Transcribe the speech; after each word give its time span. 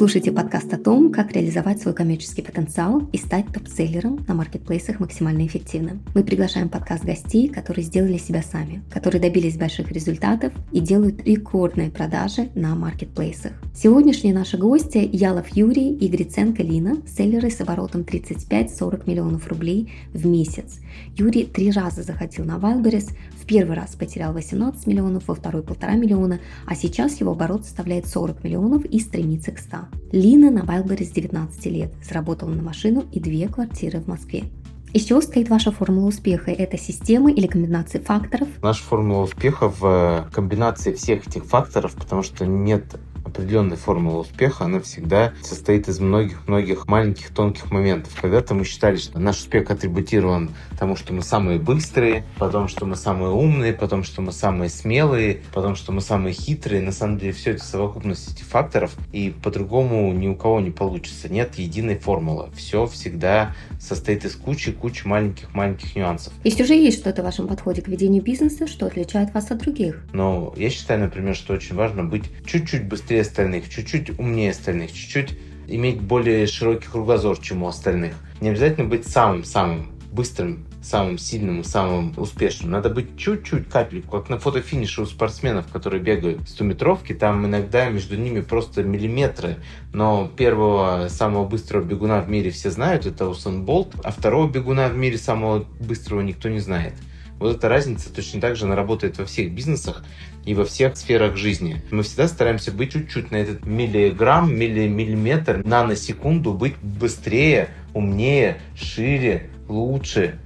слушаете 0.00 0.32
подкаст 0.32 0.72
о 0.72 0.78
том, 0.78 1.12
как 1.12 1.32
реализовать 1.32 1.82
свой 1.82 1.92
коммерческий 1.92 2.40
потенциал 2.40 3.06
и 3.12 3.18
стать 3.18 3.44
топ-селлером 3.52 4.24
на 4.26 4.32
маркетплейсах 4.32 4.98
максимально 4.98 5.46
эффективно. 5.46 5.98
Мы 6.14 6.24
приглашаем 6.24 6.70
подкаст 6.70 7.04
гостей, 7.04 7.48
которые 7.48 7.84
сделали 7.84 8.16
себя 8.16 8.40
сами, 8.40 8.82
которые 8.90 9.20
добились 9.20 9.58
больших 9.58 9.92
результатов 9.92 10.54
и 10.72 10.80
делают 10.80 11.22
рекордные 11.26 11.90
продажи 11.90 12.48
на 12.54 12.74
маркетплейсах. 12.76 13.52
Сегодняшние 13.74 14.32
наши 14.32 14.56
гости 14.56 15.06
Ялов 15.12 15.48
Юрий 15.54 15.94
и 15.94 16.08
Гриценко 16.08 16.62
Лина, 16.62 16.96
селлеры 17.06 17.50
с 17.50 17.60
оборотом 17.60 18.00
35-40 18.00 19.02
миллионов 19.06 19.48
рублей 19.48 19.92
в 20.14 20.26
месяц. 20.26 20.80
Юрий 21.16 21.44
три 21.44 21.70
раза 21.70 22.02
заходил 22.02 22.44
на 22.44 22.58
Wildberries, 22.58 23.10
в 23.40 23.46
первый 23.46 23.76
раз 23.76 23.94
потерял 23.94 24.32
18 24.32 24.86
миллионов, 24.86 25.28
во 25.28 25.34
второй 25.34 25.62
полтора 25.62 25.94
миллиона, 25.94 26.40
а 26.66 26.74
сейчас 26.74 27.20
его 27.20 27.32
оборот 27.32 27.64
составляет 27.64 28.06
40 28.06 28.44
миллионов 28.44 28.84
и 28.84 28.98
стремится 28.98 29.52
к 29.52 29.58
100. 29.58 29.76
Лина 30.12 30.50
на 30.50 30.60
Wildberries 30.60 31.06
с 31.06 31.10
19 31.10 31.66
лет, 31.66 31.94
заработала 32.02 32.50
на 32.50 32.62
машину 32.62 33.04
и 33.12 33.20
две 33.20 33.48
квартиры 33.48 34.00
в 34.00 34.06
Москве. 34.06 34.44
Из 34.92 35.04
чего 35.04 35.20
стоит 35.20 35.48
ваша 35.48 35.70
формула 35.70 36.08
успеха? 36.08 36.50
Это 36.50 36.76
система 36.76 37.30
или 37.30 37.46
комбинация 37.46 38.00
факторов? 38.00 38.48
Наша 38.60 38.82
формула 38.82 39.22
успеха 39.22 39.68
в 39.68 40.28
комбинации 40.32 40.92
всех 40.92 41.28
этих 41.28 41.44
факторов, 41.44 41.94
потому 41.94 42.24
что 42.24 42.44
нет 42.44 42.96
определенная 43.30 43.76
формула 43.76 44.18
успеха, 44.18 44.64
она 44.64 44.80
всегда 44.80 45.32
состоит 45.42 45.88
из 45.88 46.00
многих-многих 46.00 46.86
маленьких 46.88 47.30
тонких 47.30 47.70
моментов. 47.70 48.16
Когда-то 48.20 48.54
мы 48.54 48.64
считали, 48.64 48.96
что 48.96 49.18
наш 49.18 49.38
успех 49.38 49.70
атрибутирован 49.70 50.50
тому, 50.78 50.96
что 50.96 51.14
мы 51.14 51.22
самые 51.22 51.58
быстрые, 51.58 52.24
потом, 52.38 52.68
что 52.68 52.86
мы 52.86 52.96
самые 52.96 53.30
умные, 53.30 53.72
потом, 53.72 54.04
что 54.04 54.20
мы 54.20 54.32
самые 54.32 54.68
смелые, 54.68 55.42
потом, 55.54 55.76
что 55.76 55.92
мы 55.92 56.00
самые 56.00 56.34
хитрые. 56.34 56.82
На 56.82 56.92
самом 56.92 57.18
деле 57.18 57.32
все 57.32 57.52
это 57.52 57.64
совокупность 57.64 58.32
этих 58.34 58.44
факторов, 58.44 58.94
и 59.12 59.30
по-другому 59.30 60.12
ни 60.12 60.28
у 60.28 60.34
кого 60.34 60.60
не 60.60 60.70
получится. 60.70 61.28
Нет 61.28 61.54
единой 61.56 61.98
формулы. 61.98 62.50
Все 62.54 62.86
всегда 62.86 63.54
состоит 63.78 64.24
из 64.24 64.34
кучи-кучи 64.34 65.06
маленьких-маленьких 65.06 65.96
нюансов. 65.96 66.32
И 66.44 66.50
все 66.50 66.64
же 66.64 66.74
есть 66.74 66.98
что-то 66.98 67.22
в 67.22 67.24
вашем 67.24 67.48
подходе 67.48 67.82
к 67.82 67.88
ведению 67.88 68.22
бизнеса, 68.22 68.66
что 68.66 68.86
отличает 68.86 69.32
вас 69.32 69.50
от 69.50 69.58
других? 69.58 70.04
Но 70.12 70.52
я 70.56 70.70
считаю, 70.70 71.00
например, 71.00 71.34
что 71.34 71.54
очень 71.54 71.76
важно 71.76 72.04
быть 72.04 72.24
чуть-чуть 72.44 72.88
быстрее 72.88 73.19
быстрее 73.20 73.22
остальных, 73.22 73.68
чуть-чуть 73.68 74.18
умнее 74.18 74.50
остальных, 74.50 74.92
чуть-чуть 74.92 75.38
иметь 75.68 76.00
более 76.00 76.46
широкий 76.46 76.88
кругозор, 76.88 77.38
чем 77.38 77.62
у 77.62 77.68
остальных. 77.68 78.14
Не 78.40 78.50
обязательно 78.50 78.88
быть 78.88 79.06
самым-самым 79.06 79.92
быстрым, 80.12 80.66
самым 80.82 81.18
сильным, 81.18 81.62
самым 81.62 82.14
успешным. 82.16 82.70
Надо 82.70 82.88
быть 82.88 83.16
чуть-чуть 83.16 83.68
капельку, 83.68 84.18
как 84.18 84.28
на 84.28 84.38
фотофинише 84.38 85.02
у 85.02 85.06
спортсменов, 85.06 85.66
которые 85.70 86.02
бегают 86.02 86.40
100-метровки, 86.40 87.14
там 87.14 87.46
иногда 87.46 87.88
между 87.90 88.16
ними 88.16 88.40
просто 88.40 88.82
миллиметры, 88.82 89.56
но 89.92 90.28
первого 90.36 91.08
самого 91.08 91.46
быстрого 91.46 91.84
бегуна 91.84 92.22
в 92.22 92.28
мире 92.28 92.50
все 92.50 92.70
знают, 92.70 93.06
это 93.06 93.28
Усен 93.28 93.64
Болт, 93.64 93.94
а 94.02 94.10
второго 94.10 94.50
бегуна 94.50 94.88
в 94.88 94.96
мире 94.96 95.18
самого 95.18 95.64
быстрого 95.78 96.22
никто 96.22 96.48
не 96.48 96.60
знает. 96.60 96.94
Вот 97.40 97.56
эта 97.56 97.70
разница 97.70 98.12
точно 98.12 98.38
так 98.38 98.54
же 98.54 98.66
она 98.66 98.76
работает 98.76 99.16
во 99.16 99.24
всех 99.24 99.52
бизнесах 99.52 100.04
и 100.44 100.52
во 100.52 100.66
всех 100.66 100.98
сферах 100.98 101.38
жизни. 101.38 101.82
Мы 101.90 102.02
всегда 102.02 102.28
стараемся 102.28 102.70
быть 102.70 102.92
чуть-чуть 102.92 103.30
на 103.30 103.36
этот 103.36 103.64
миллиграмм, 103.64 104.54
миллиметр, 104.54 105.62
наносекунду, 105.64 106.52
быть 106.52 106.76
быстрее, 106.82 107.70
умнее, 107.94 108.58
шире, 108.76 109.48
лучше. 109.68 110.38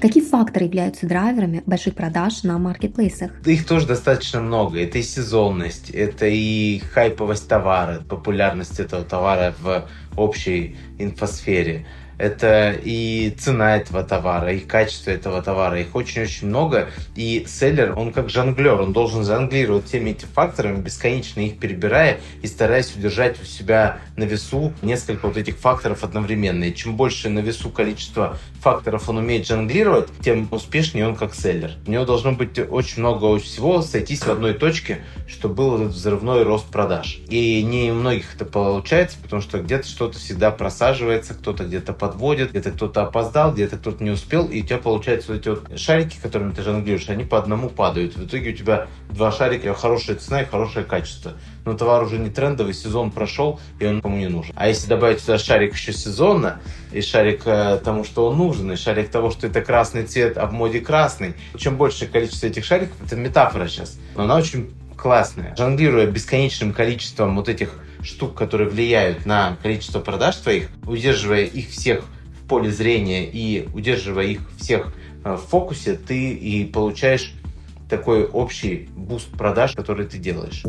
Какие 0.00 0.22
факторы 0.22 0.66
являются 0.66 1.08
драйверами 1.08 1.64
больших 1.66 1.96
продаж 1.96 2.44
на 2.44 2.56
маркетплейсах? 2.58 3.32
Их 3.44 3.66
тоже 3.66 3.88
достаточно 3.88 4.40
много. 4.40 4.80
Это 4.80 4.98
и 4.98 5.02
сезонность, 5.02 5.90
это 5.90 6.26
и 6.26 6.78
хайповость 6.78 7.48
товара, 7.48 8.02
популярность 8.08 8.78
этого 8.78 9.02
товара 9.02 9.52
в 9.60 9.88
общей 10.16 10.76
инфосфере 11.00 11.84
это 12.18 12.74
и 12.82 13.34
цена 13.38 13.76
этого 13.76 14.02
товара, 14.02 14.52
и 14.52 14.58
качество 14.58 15.10
этого 15.10 15.40
товара. 15.40 15.80
Их 15.80 15.94
очень-очень 15.94 16.48
много. 16.48 16.88
И 17.14 17.46
селлер, 17.48 17.96
он 17.96 18.12
как 18.12 18.28
жонглер, 18.28 18.80
он 18.80 18.92
должен 18.92 19.24
жонглировать 19.24 19.86
всеми 19.86 20.10
этими 20.10 20.28
факторами, 20.28 20.80
бесконечно 20.80 21.40
их 21.40 21.58
перебирая 21.58 22.20
и 22.42 22.46
стараясь 22.46 22.94
удержать 22.94 23.40
у 23.40 23.44
себя 23.44 24.00
на 24.16 24.24
весу 24.24 24.72
несколько 24.82 25.28
вот 25.28 25.36
этих 25.36 25.56
факторов 25.56 26.04
одновременно. 26.04 26.64
И 26.64 26.74
чем 26.74 26.96
больше 26.96 27.28
на 27.28 27.38
весу 27.38 27.70
количество 27.70 28.38
факторов 28.60 29.08
он 29.08 29.18
умеет 29.18 29.46
жонглировать, 29.46 30.08
тем 30.22 30.48
успешнее 30.50 31.06
он 31.06 31.14
как 31.14 31.34
селлер. 31.34 31.72
У 31.86 31.90
него 31.90 32.04
должно 32.04 32.32
быть 32.32 32.58
очень 32.58 33.00
много 33.00 33.38
всего 33.38 33.80
сойтись 33.82 34.20
в 34.20 34.30
одной 34.30 34.54
точке, 34.54 35.04
чтобы 35.28 35.54
был 35.54 35.74
этот 35.76 35.92
взрывной 35.92 36.42
рост 36.42 36.66
продаж. 36.66 37.20
И 37.28 37.62
не 37.62 37.90
у 37.92 37.94
многих 37.94 38.34
это 38.34 38.44
получается, 38.44 39.16
потому 39.22 39.40
что 39.42 39.60
где-то 39.60 39.86
что-то 39.86 40.18
всегда 40.18 40.50
просаживается, 40.50 41.34
кто-то 41.34 41.64
где-то 41.64 41.92
подводит, 42.08 42.50
где-то 42.50 42.70
кто-то 42.72 43.02
опоздал, 43.02 43.52
где-то 43.52 43.76
кто-то 43.76 44.02
не 44.02 44.10
успел, 44.10 44.46
и 44.46 44.62
у 44.62 44.64
тебя 44.64 44.78
получаются 44.78 45.32
вот 45.32 45.40
эти 45.40 45.48
вот 45.48 45.78
шарики, 45.78 46.16
которыми 46.20 46.52
ты 46.52 46.62
жонглируешь, 46.62 47.08
они 47.08 47.24
по 47.24 47.38
одному 47.38 47.68
падают. 47.68 48.16
В 48.16 48.26
итоге 48.26 48.50
у 48.50 48.54
тебя 48.54 48.86
два 49.10 49.30
шарика, 49.30 49.74
хорошая 49.74 50.16
цена 50.16 50.42
и 50.42 50.46
хорошее 50.46 50.84
качество. 50.84 51.32
Но 51.64 51.74
товар 51.74 52.02
уже 52.02 52.18
не 52.18 52.30
трендовый, 52.30 52.72
сезон 52.72 53.10
прошел, 53.10 53.60
и 53.78 53.86
он 53.86 54.00
кому 54.00 54.16
не 54.16 54.28
нужен. 54.28 54.54
А 54.56 54.68
если 54.68 54.88
добавить 54.88 55.20
сюда 55.20 55.38
шарик 55.38 55.74
еще 55.74 55.92
сезонно, 55.92 56.60
и 56.92 57.02
шарик 57.02 57.42
э, 57.44 57.78
тому, 57.84 58.04
что 58.04 58.26
он 58.28 58.38
нужен, 58.38 58.72
и 58.72 58.76
шарик 58.76 59.10
того, 59.10 59.30
что 59.30 59.46
это 59.46 59.60
красный 59.60 60.04
цвет, 60.04 60.38
а 60.38 60.46
в 60.46 60.52
моде 60.52 60.80
красный, 60.80 61.34
чем 61.56 61.76
больше 61.76 62.06
количество 62.06 62.46
этих 62.46 62.64
шариков, 62.64 62.96
это 63.04 63.16
метафора 63.16 63.68
сейчас, 63.68 63.98
но 64.16 64.22
она 64.22 64.36
очень 64.36 64.70
классная. 64.96 65.54
Жонглируя 65.56 66.06
бесконечным 66.06 66.72
количеством 66.72 67.36
вот 67.36 67.48
этих 67.48 67.74
штук, 68.02 68.34
которые 68.34 68.68
влияют 68.68 69.26
на 69.26 69.56
количество 69.62 70.00
продаж 70.00 70.36
твоих, 70.36 70.68
удерживая 70.86 71.44
их 71.44 71.70
всех 71.70 72.04
в 72.42 72.48
поле 72.48 72.70
зрения 72.70 73.28
и 73.28 73.68
удерживая 73.74 74.26
их 74.26 74.40
всех 74.58 74.92
э, 75.24 75.34
в 75.34 75.48
фокусе, 75.48 75.94
ты 75.94 76.32
и 76.32 76.64
получаешь 76.64 77.34
такой 77.88 78.26
общий 78.26 78.88
буст 78.94 79.28
продаж, 79.28 79.74
который 79.74 80.06
ты 80.06 80.18
делаешь. 80.18 80.62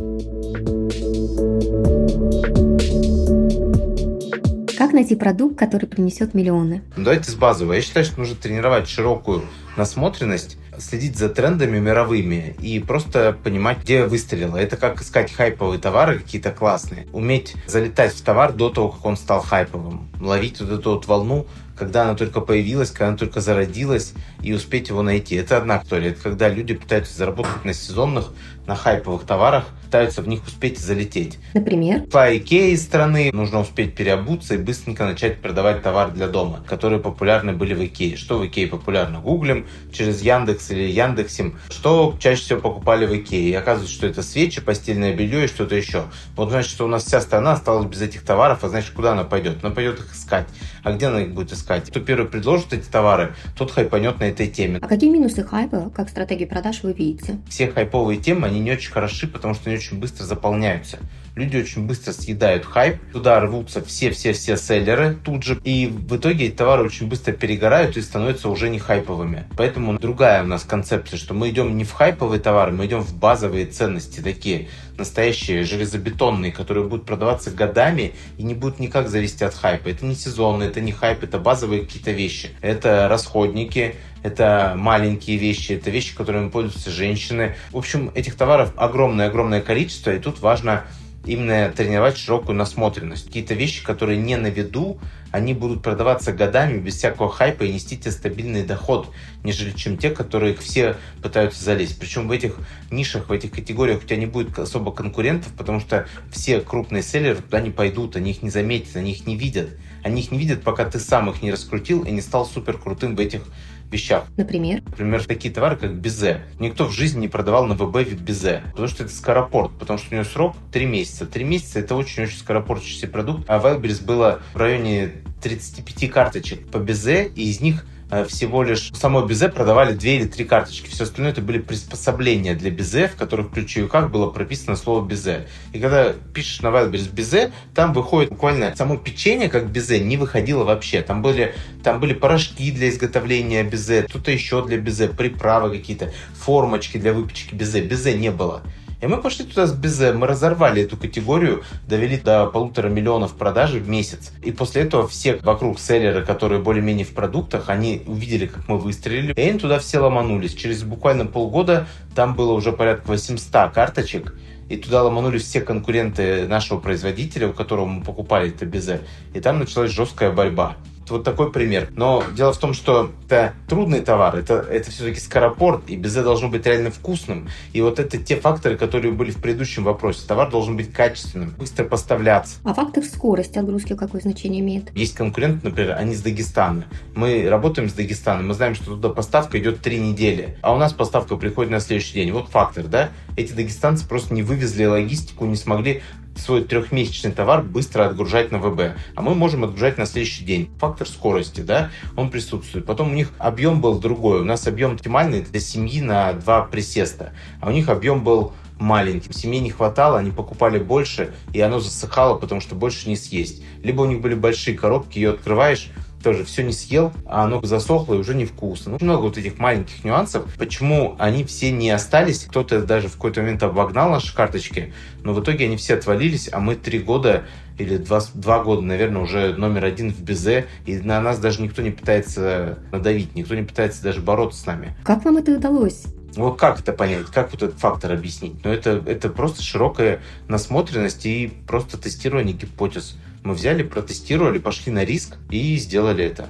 Как 4.77 4.93
найти 4.93 5.15
продукт, 5.15 5.57
который 5.57 5.87
принесет 5.87 6.33
миллионы? 6.33 6.81
Давайте 6.95 7.29
с 7.29 7.35
базового. 7.35 7.73
Я 7.73 7.81
считаю, 7.81 8.05
что 8.05 8.19
нужно 8.19 8.35
тренировать 8.35 8.87
широкую 8.87 9.43
насмотренность, 9.75 10.57
следить 10.79 11.17
за 11.17 11.29
трендами 11.29 11.79
мировыми 11.79 12.55
и 12.61 12.79
просто 12.79 13.37
понимать, 13.43 13.79
где 13.81 14.05
выстрелило. 14.05 14.57
Это 14.57 14.77
как 14.77 15.01
искать 15.01 15.31
хайповые 15.31 15.79
товары 15.79 16.19
какие-то 16.19 16.51
классные. 16.51 17.07
Уметь 17.11 17.55
залетать 17.67 18.13
в 18.13 18.21
товар 18.21 18.53
до 18.53 18.69
того, 18.69 18.89
как 18.89 19.05
он 19.05 19.17
стал 19.17 19.41
хайповым. 19.41 20.09
Ловить 20.19 20.61
вот 20.61 20.71
эту 20.71 20.91
вот 20.91 21.07
волну, 21.07 21.47
когда 21.77 22.03
она 22.03 22.15
только 22.15 22.41
появилась, 22.41 22.91
когда 22.91 23.09
она 23.09 23.17
только 23.17 23.41
зародилась, 23.41 24.13
и 24.41 24.53
успеть 24.53 24.89
его 24.89 25.01
найти. 25.01 25.35
Это 25.35 25.57
одна 25.57 25.81
история. 25.83 26.09
Это 26.09 26.21
когда 26.21 26.49
люди 26.49 26.73
пытаются 26.73 27.15
заработать 27.15 27.63
на 27.63 27.73
сезонных, 27.73 28.33
на 28.67 28.75
хайповых 28.75 29.23
товарах, 29.23 29.65
пытаются 29.89 30.21
в 30.21 30.27
них 30.27 30.45
успеть 30.45 30.77
залететь. 30.77 31.39
Например? 31.55 32.01
По 32.03 32.37
Икее 32.37 32.73
из 32.73 32.83
страны 32.83 33.31
нужно 33.33 33.61
успеть 33.61 33.95
переобуться 33.95 34.53
и 34.53 34.57
быстренько 34.57 35.03
начать 35.03 35.41
продавать 35.41 35.81
товар 35.81 36.11
для 36.11 36.27
дома, 36.27 36.63
которые 36.67 36.99
популярны 36.99 37.53
были 37.53 37.73
в 37.73 37.83
Икее. 37.83 38.15
Что 38.15 38.37
в 38.37 38.45
Икее 38.45 38.67
популярно? 38.67 39.19
Гуглим 39.19 39.65
через 39.91 40.21
Яндекс 40.21 40.69
или 40.69 40.83
Яндексим. 40.83 41.57
Что 41.71 42.15
чаще 42.19 42.41
всего 42.43 42.59
покупали 42.59 43.07
в 43.07 43.17
Икее? 43.17 43.49
И 43.49 43.53
оказывается, 43.55 43.95
что 43.95 44.05
это 44.05 44.21
свечи, 44.21 44.61
постельное 44.61 45.15
белье 45.15 45.45
и 45.45 45.47
что-то 45.47 45.73
еще. 45.73 46.03
Вот 46.35 46.51
значит, 46.51 46.69
что 46.69 46.85
у 46.85 46.87
нас 46.87 47.03
вся 47.05 47.19
страна 47.19 47.53
осталась 47.53 47.87
без 47.87 48.03
этих 48.03 48.21
товаров, 48.21 48.63
а 48.63 48.69
значит, 48.69 48.91
куда 48.91 49.13
она 49.13 49.23
пойдет? 49.23 49.57
Она 49.63 49.73
пойдет 49.73 49.97
их 49.97 50.13
искать. 50.13 50.45
А 50.83 50.91
где 50.91 51.07
она 51.07 51.21
их 51.21 51.33
будет 51.33 51.51
искать? 51.51 51.89
Кто 51.89 51.99
первый 51.99 52.27
предложит 52.27 52.73
эти 52.73 52.85
товары, 52.85 53.33
тот 53.57 53.71
хайпанет 53.71 54.19
на 54.19 54.25
этой 54.25 54.47
теме. 54.47 54.77
А 54.83 54.87
какие 54.87 55.09
минусы 55.09 55.43
хайпа, 55.43 55.89
как 55.95 56.09
стратегии 56.09 56.45
продаж, 56.45 56.83
вы 56.83 56.93
видите? 56.93 57.39
Все 57.49 57.67
хайповые 57.67 58.19
темы, 58.19 58.45
они 58.45 58.59
не 58.59 58.71
очень 58.71 58.91
хороши, 58.91 59.27
потому 59.27 59.55
что 59.55 59.71
они 59.71 59.78
очень 59.79 59.99
быстро 59.99 60.25
заполняются. 60.25 60.99
Люди 61.39 61.55
очень 61.55 61.87
быстро 61.87 62.11
съедают 62.11 62.65
хайп, 62.65 62.97
туда 63.13 63.39
рвутся 63.39 63.81
все-все-все 63.81 64.57
селлеры 64.57 65.15
тут 65.23 65.43
же, 65.43 65.57
и 65.63 65.87
в 65.87 66.17
итоге 66.17 66.47
эти 66.47 66.55
товары 66.55 66.83
очень 66.83 67.07
быстро 67.07 67.31
перегорают 67.31 67.95
и 67.95 68.01
становятся 68.01 68.49
уже 68.49 68.69
не 68.69 68.77
хайповыми. 68.77 69.45
Поэтому 69.55 69.97
другая 69.97 70.43
у 70.43 70.47
нас 70.47 70.65
концепция, 70.65 71.15
что 71.15 71.33
мы 71.33 71.49
идем 71.49 71.77
не 71.77 71.85
в 71.85 71.93
хайповые 71.93 72.41
товары, 72.41 72.73
мы 72.73 72.87
идем 72.87 72.99
в 72.99 73.15
базовые 73.15 73.67
ценности, 73.67 74.19
такие 74.19 74.67
настоящие, 74.97 75.63
железобетонные, 75.63 76.51
которые 76.51 76.85
будут 76.85 77.05
продаваться 77.05 77.51
годами 77.51 78.15
и 78.37 78.43
не 78.43 78.53
будут 78.53 78.79
никак 78.79 79.07
зависеть 79.07 79.41
от 79.41 79.53
хайпа. 79.53 79.87
Это 79.87 80.05
не 80.05 80.15
сезонно, 80.15 80.63
это 80.63 80.81
не 80.81 80.91
хайп, 80.91 81.23
это 81.23 81.39
базовые 81.39 81.83
какие-то 81.83 82.11
вещи. 82.11 82.49
Это 82.59 83.07
расходники, 83.07 83.95
это 84.23 84.73
маленькие 84.75 85.37
вещи, 85.37 85.71
это 85.71 85.89
вещи, 85.89 86.13
которыми 86.13 86.49
пользуются 86.49 86.89
женщины. 86.89 87.55
В 87.71 87.77
общем, 87.77 88.11
этих 88.13 88.35
товаров 88.35 88.73
огромное-огромное 88.75 89.61
количество, 89.61 90.13
и 90.13 90.19
тут 90.19 90.41
важно 90.41 90.83
именно 91.29 91.71
тренировать 91.71 92.17
широкую 92.17 92.55
насмотренность. 92.55 93.27
Какие-то 93.27 93.53
вещи, 93.53 93.83
которые 93.83 94.17
не 94.17 94.35
на 94.35 94.47
виду, 94.47 94.99
они 95.31 95.53
будут 95.53 95.83
продаваться 95.83 96.33
годами 96.33 96.79
без 96.79 96.95
всякого 96.95 97.29
хайпа 97.29 97.63
и 97.63 97.71
нести 97.71 97.97
тебе 97.97 98.11
стабильный 98.11 98.63
доход, 98.63 99.13
нежели 99.43 99.71
чем 99.71 99.97
те, 99.97 100.09
которые 100.09 100.55
все 100.55 100.95
пытаются 101.21 101.63
залезть. 101.63 101.99
Причем 101.99 102.27
в 102.27 102.31
этих 102.31 102.57
нишах, 102.89 103.29
в 103.29 103.31
этих 103.31 103.51
категориях 103.51 104.01
у 104.03 104.05
тебя 104.05 104.17
не 104.17 104.25
будет 104.25 104.57
особо 104.57 104.91
конкурентов, 104.91 105.53
потому 105.55 105.79
что 105.79 106.07
все 106.31 106.61
крупные 106.61 107.03
селлеры 107.03 107.37
туда 107.37 107.61
не 107.61 107.69
пойдут, 107.69 108.15
они 108.15 108.31
их 108.31 108.41
не 108.41 108.49
заметят, 108.49 108.95
они 108.95 109.11
их 109.11 109.27
не 109.27 109.35
видят. 109.35 109.69
Они 110.03 110.21
их 110.21 110.31
не 110.31 110.37
видят, 110.37 110.63
пока 110.63 110.85
ты 110.85 110.99
сам 110.99 111.29
их 111.29 111.41
не 111.41 111.51
раскрутил 111.51 112.03
и 112.03 112.11
не 112.11 112.21
стал 112.21 112.45
супер 112.45 112.77
крутым 112.77 113.15
в 113.15 113.19
этих 113.19 113.43
вещах. 113.91 114.25
Например? 114.37 114.81
Например, 114.85 115.23
такие 115.25 115.53
товары, 115.53 115.75
как 115.75 115.95
безе. 115.95 116.41
Никто 116.59 116.85
в 116.85 116.91
жизни 116.91 117.21
не 117.21 117.27
продавал 117.27 117.65
на 117.65 117.75
ВБ 117.75 118.07
безе, 118.13 118.63
потому 118.71 118.87
что 118.87 119.03
это 119.03 119.13
скоропорт, 119.13 119.71
потому 119.79 119.97
что 119.97 120.09
у 120.11 120.13
него 120.15 120.25
срок 120.25 120.55
3 120.71 120.85
месяца. 120.85 121.25
3 121.25 121.43
месяца– 121.43 121.79
это 121.81 121.95
очень-очень 121.95 122.37
скоропортящийся 122.37 123.07
продукт. 123.07 123.49
А 123.49 123.59
в 123.59 123.65
Wildberries 123.65 124.03
было 124.05 124.41
в 124.53 124.57
районе 124.57 125.11
35 125.41 126.11
карточек 126.11 126.67
по 126.69 126.77
безе, 126.77 127.31
и 127.35 127.49
из 127.49 127.61
них 127.61 127.85
всего 128.27 128.63
лишь 128.63 128.91
в 128.91 128.97
самой 128.97 129.27
Бизе 129.27 129.49
продавали 129.49 129.93
две 129.93 130.17
или 130.17 130.25
три 130.25 130.45
карточки. 130.45 130.87
Все 130.89 131.03
остальное 131.03 131.31
это 131.31 131.41
были 131.41 131.59
приспособления 131.59 132.55
для 132.55 132.71
Бизе, 132.71 133.07
в 133.07 133.15
которых 133.15 133.47
в 133.47 133.53
ключевиках 133.53 134.09
было 134.09 134.29
прописано 134.29 134.75
слово 134.75 135.05
Бизе. 135.05 135.47
И 135.73 135.79
когда 135.79 136.13
пишешь 136.33 136.61
на 136.61 136.67
Wildberries 136.67 137.13
Бизе, 137.13 137.51
там 137.75 137.93
выходит 137.93 138.29
буквально 138.29 138.75
само 138.75 138.97
печенье 138.97 139.49
как 139.49 139.69
Бизе 139.71 139.99
не 139.99 140.17
выходило 140.17 140.63
вообще. 140.63 141.01
Там 141.01 141.21
были, 141.21 141.53
там 141.83 141.99
были 141.99 142.13
порошки 142.13 142.71
для 142.71 142.89
изготовления 142.89 143.63
Бизе, 143.63 144.07
что-то 144.09 144.31
еще 144.31 144.65
для 144.65 144.77
Бизе, 144.77 145.09
приправы 145.09 145.77
какие-то, 145.77 146.11
формочки 146.33 146.97
для 146.97 147.13
выпечки 147.13 147.53
Бизе. 147.53 147.81
Бизе 147.81 148.17
не 148.17 148.31
было. 148.31 148.63
И 149.01 149.07
мы 149.07 149.17
пошли 149.17 149.45
туда 149.45 149.65
с 149.65 149.73
Безе, 149.73 150.11
мы 150.11 150.27
разорвали 150.27 150.83
эту 150.83 150.97
категорию, 150.97 151.63
довели 151.87 152.17
до 152.17 152.47
полутора 152.47 152.89
миллионов 152.89 153.35
продажи 153.35 153.79
в 153.79 153.87
месяц. 153.87 154.31
И 154.43 154.51
после 154.51 154.81
этого 154.81 155.07
все 155.07 155.37
вокруг 155.37 155.79
селлеры, 155.79 156.25
которые 156.25 156.61
более-менее 156.61 157.05
в 157.05 157.13
продуктах, 157.13 157.69
они 157.69 158.03
увидели, 158.05 158.47
как 158.47 158.67
мы 158.67 158.77
выстрелили, 158.77 159.33
и 159.33 159.41
они 159.41 159.57
туда 159.57 159.79
все 159.79 159.99
ломанулись. 159.99 160.53
Через 160.53 160.83
буквально 160.83 161.25
полгода 161.25 161.87
там 162.13 162.35
было 162.35 162.51
уже 162.51 162.73
порядка 162.73 163.07
800 163.07 163.71
карточек, 163.71 164.35
и 164.67 164.75
туда 164.75 165.03
ломанулись 165.03 165.43
все 165.43 165.61
конкуренты 165.61 166.47
нашего 166.47 166.79
производителя, 166.79 167.47
у 167.47 167.53
которого 167.53 167.85
мы 167.85 168.03
покупали 168.03 168.49
это 168.49 168.65
безе. 168.65 169.01
И 169.33 169.39
там 169.39 169.59
началась 169.59 169.91
жесткая 169.91 170.31
борьба. 170.31 170.75
Вот 171.09 171.23
такой 171.23 171.51
пример. 171.51 171.89
Но 171.95 172.23
дело 172.35 172.53
в 172.53 172.57
том, 172.57 172.73
что 172.73 173.11
это 173.25 173.53
трудный 173.67 174.01
товар, 174.01 174.35
это, 174.35 174.55
это 174.55 174.91
все-таки 174.91 175.19
скоропорт, 175.19 175.89
и 175.89 175.95
безе 175.95 176.23
должно 176.23 176.49
быть 176.49 176.65
реально 176.65 176.91
вкусным. 176.91 177.49
И 177.73 177.81
вот 177.81 177.99
это 177.99 178.17
те 178.17 178.35
факторы, 178.35 178.77
которые 178.77 179.11
были 179.11 179.31
в 179.31 179.37
предыдущем 179.37 179.83
вопросе. 179.83 180.21
Товар 180.27 180.49
должен 180.49 180.77
быть 180.77 180.91
качественным, 180.91 181.51
быстро 181.57 181.85
поставляться. 181.85 182.57
А 182.63 182.73
фактор 182.73 183.03
скорости 183.03 183.57
отгрузки 183.57 183.95
какое 183.95 184.21
значение 184.21 184.61
имеет? 184.61 184.95
Есть 184.95 185.15
конкуренты, 185.15 185.67
например, 185.67 185.95
они 185.97 186.15
с 186.15 186.21
Дагестана. 186.21 186.85
Мы 187.15 187.47
работаем 187.49 187.89
с 187.89 187.93
Дагестаном, 187.93 188.47
мы 188.47 188.53
знаем, 188.53 188.75
что 188.75 188.85
туда 188.85 189.09
поставка 189.09 189.59
идет 189.59 189.81
три 189.81 189.99
недели, 189.99 190.57
а 190.61 190.73
у 190.73 190.77
нас 190.77 190.93
поставка 190.93 191.35
приходит 191.35 191.71
на 191.71 191.79
следующий 191.79 192.13
день. 192.13 192.31
Вот 192.31 192.49
фактор, 192.49 192.85
да? 192.85 193.09
Эти 193.37 193.53
дагестанцы 193.53 194.07
просто 194.07 194.33
не 194.33 194.43
вывезли 194.43 194.85
логистику, 194.85 195.45
не 195.45 195.55
смогли 195.55 196.01
свой 196.39 196.63
трехмесячный 196.63 197.31
товар 197.31 197.61
быстро 197.61 198.05
отгружать 198.05 198.51
на 198.51 198.59
ВБ, 198.59 198.97
а 199.15 199.21
мы 199.21 199.35
можем 199.35 199.63
отгружать 199.63 199.97
на 199.97 200.05
следующий 200.05 200.45
день. 200.45 200.69
Фактор 200.79 201.07
скорости, 201.07 201.61
да, 201.61 201.91
он 202.15 202.29
присутствует. 202.29 202.85
Потом 202.85 203.11
у 203.11 203.13
них 203.13 203.31
объем 203.37 203.81
был 203.81 203.99
другой. 203.99 204.41
У 204.41 204.45
нас 204.45 204.67
объем 204.67 204.93
оптимальный 204.93 205.41
для 205.41 205.59
семьи 205.59 206.01
на 206.01 206.33
два 206.33 206.61
присеста, 206.61 207.33
а 207.61 207.69
у 207.69 207.71
них 207.71 207.89
объем 207.89 208.23
был 208.23 208.53
маленьким. 208.79 209.33
Семье 209.33 209.59
не 209.59 209.69
хватало, 209.71 210.17
они 210.17 210.31
покупали 210.31 210.79
больше, 210.79 211.33
и 211.53 211.59
оно 211.59 211.79
засыхало, 211.79 212.37
потому 212.37 212.61
что 212.61 212.75
больше 212.75 213.09
не 213.09 213.15
съесть. 213.15 213.61
Либо 213.83 214.01
у 214.01 214.05
них 214.05 214.21
были 214.21 214.33
большие 214.33 214.77
коробки, 214.77 215.19
ее 215.19 215.31
открываешь, 215.31 215.91
тоже 216.23 216.43
все 216.43 216.63
не 216.63 216.73
съел, 216.73 217.13
а 217.25 217.45
оно 217.45 217.61
засохло 217.63 218.15
и 218.15 218.17
уже 218.17 218.35
невкусно. 218.35 218.93
Ну, 218.93 218.97
много 219.01 219.23
вот 219.23 219.37
этих 219.37 219.59
маленьких 219.59 220.03
нюансов, 220.03 220.53
почему 220.57 221.15
они 221.19 221.43
все 221.43 221.71
не 221.71 221.89
остались. 221.89 222.45
Кто-то 222.45 222.81
даже 222.81 223.07
в 223.07 223.13
какой-то 223.13 223.41
момент 223.41 223.63
обогнал 223.63 224.09
наши 224.09 224.35
карточки, 224.35 224.93
но 225.23 225.33
в 225.33 225.41
итоге 225.41 225.65
они 225.65 225.77
все 225.77 225.95
отвалились, 225.95 226.49
а 226.51 226.59
мы 226.59 226.75
три 226.75 226.99
года 226.99 227.43
или 227.77 227.97
два, 227.97 228.21
два 228.33 228.63
года, 228.63 228.81
наверное, 228.81 229.21
уже 229.21 229.53
номер 229.55 229.85
один 229.85 230.11
в 230.11 230.21
Безе, 230.21 230.67
и 230.85 230.97
на 230.97 231.21
нас 231.21 231.39
даже 231.39 231.61
никто 231.61 231.81
не 231.81 231.91
пытается 231.91 232.79
надавить, 232.91 233.35
никто 233.35 233.55
не 233.55 233.63
пытается 233.63 234.03
даже 234.03 234.21
бороться 234.21 234.61
с 234.61 234.65
нами. 234.65 234.95
Как 235.03 235.23
вам 235.23 235.37
это 235.37 235.55
удалось? 235.55 236.03
Вот 236.35 236.59
как 236.59 236.79
это 236.79 236.93
понять, 236.93 237.25
как 237.33 237.51
вот 237.51 237.63
этот 237.63 237.79
фактор 237.79 238.11
объяснить? 238.11 238.63
Ну, 238.63 238.71
это, 238.71 239.03
это 239.05 239.29
просто 239.29 239.63
широкая 239.63 240.21
насмотренность 240.47 241.25
и 241.25 241.51
просто 241.67 241.97
тестирование 241.97 242.53
гипотез. 242.53 243.17
Мы 243.43 243.53
взяли, 243.53 243.83
протестировали, 243.83 244.59
пошли 244.59 244.91
на 244.91 245.05
риск 245.05 245.37
и 245.49 245.77
сделали 245.77 246.25
это. 246.25 246.47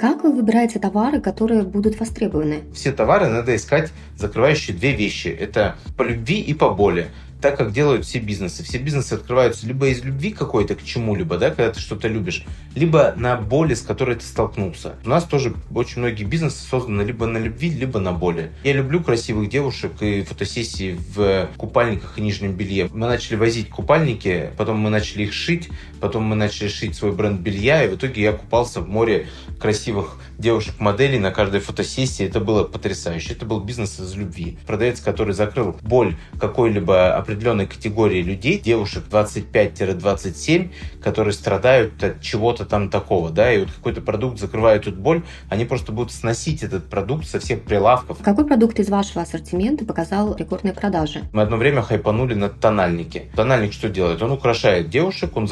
Как 0.00 0.22
вы 0.22 0.32
выбираете 0.32 0.78
товары, 0.78 1.20
которые 1.20 1.62
будут 1.62 1.98
востребованы? 1.98 2.62
Все 2.74 2.92
товары 2.92 3.28
надо 3.28 3.56
искать, 3.56 3.90
закрывающие 4.16 4.76
две 4.76 4.92
вещи. 4.92 5.28
Это 5.28 5.76
по 5.96 6.02
любви 6.02 6.40
и 6.40 6.54
по 6.54 6.70
боли 6.70 7.08
так, 7.44 7.58
как 7.58 7.72
делают 7.72 8.06
все 8.06 8.20
бизнесы. 8.20 8.64
Все 8.64 8.78
бизнесы 8.78 9.12
открываются 9.12 9.66
либо 9.66 9.88
из 9.88 10.02
любви 10.02 10.30
какой-то 10.30 10.76
к 10.76 10.82
чему-либо, 10.82 11.36
да, 11.36 11.50
когда 11.50 11.70
ты 11.70 11.78
что-то 11.78 12.08
любишь, 12.08 12.46
либо 12.74 13.12
на 13.18 13.36
боли, 13.36 13.74
с 13.74 13.82
которой 13.82 14.16
ты 14.16 14.24
столкнулся. 14.24 14.94
У 15.04 15.10
нас 15.10 15.24
тоже 15.24 15.52
очень 15.70 15.98
многие 15.98 16.24
бизнесы 16.24 16.66
созданы 16.66 17.02
либо 17.02 17.26
на 17.26 17.36
любви, 17.36 17.68
либо 17.68 18.00
на 18.00 18.12
боли. 18.12 18.50
Я 18.62 18.72
люблю 18.72 19.02
красивых 19.02 19.50
девушек 19.50 19.92
и 20.00 20.22
фотосессии 20.22 20.98
в 21.14 21.50
купальниках 21.58 22.16
и 22.16 22.22
нижнем 22.22 22.54
белье. 22.54 22.88
Мы 22.90 23.06
начали 23.08 23.36
возить 23.36 23.68
купальники, 23.68 24.48
потом 24.56 24.78
мы 24.78 24.88
начали 24.88 25.24
их 25.24 25.34
шить, 25.34 25.68
потом 26.04 26.24
мы 26.24 26.36
начали 26.36 26.68
шить 26.68 26.94
свой 26.94 27.12
бренд 27.12 27.40
белья, 27.40 27.82
и 27.82 27.88
в 27.88 27.94
итоге 27.94 28.20
я 28.20 28.32
купался 28.32 28.82
в 28.82 28.88
море 28.88 29.26
красивых 29.58 30.18
девушек-моделей 30.36 31.18
на 31.18 31.30
каждой 31.30 31.60
фотосессии. 31.60 32.26
Это 32.26 32.40
было 32.40 32.64
потрясающе. 32.64 33.32
Это 33.32 33.46
был 33.46 33.60
бизнес 33.60 33.98
из 33.98 34.14
любви. 34.14 34.58
Продавец, 34.66 35.00
который 35.00 35.32
закрыл 35.32 35.74
боль 35.80 36.16
какой-либо 36.38 37.16
определенной 37.16 37.66
категории 37.66 38.20
людей, 38.20 38.58
девушек 38.58 39.04
25-27, 39.10 40.72
которые 41.02 41.32
страдают 41.32 42.04
от 42.04 42.20
чего-то 42.20 42.66
там 42.66 42.90
такого, 42.90 43.30
да, 43.30 43.50
и 43.50 43.60
вот 43.60 43.72
какой-то 43.72 44.02
продукт 44.02 44.38
закрывает 44.38 44.86
эту 44.86 44.96
боль, 44.96 45.22
они 45.48 45.64
просто 45.64 45.90
будут 45.92 46.12
сносить 46.12 46.62
этот 46.62 46.90
продукт 46.90 47.26
со 47.26 47.40
всех 47.40 47.62
прилавков. 47.62 48.18
Какой 48.22 48.46
продукт 48.46 48.78
из 48.78 48.90
вашего 48.90 49.22
ассортимента 49.22 49.86
показал 49.86 50.36
рекордные 50.36 50.74
продажи? 50.74 51.22
Мы 51.32 51.40
одно 51.40 51.56
время 51.56 51.80
хайпанули 51.80 52.34
на 52.34 52.50
тональнике. 52.50 53.30
Тональник 53.34 53.72
что 53.72 53.88
делает? 53.88 54.22
Он 54.22 54.32
украшает 54.32 54.90
девушек, 54.90 55.34
он 55.34 55.46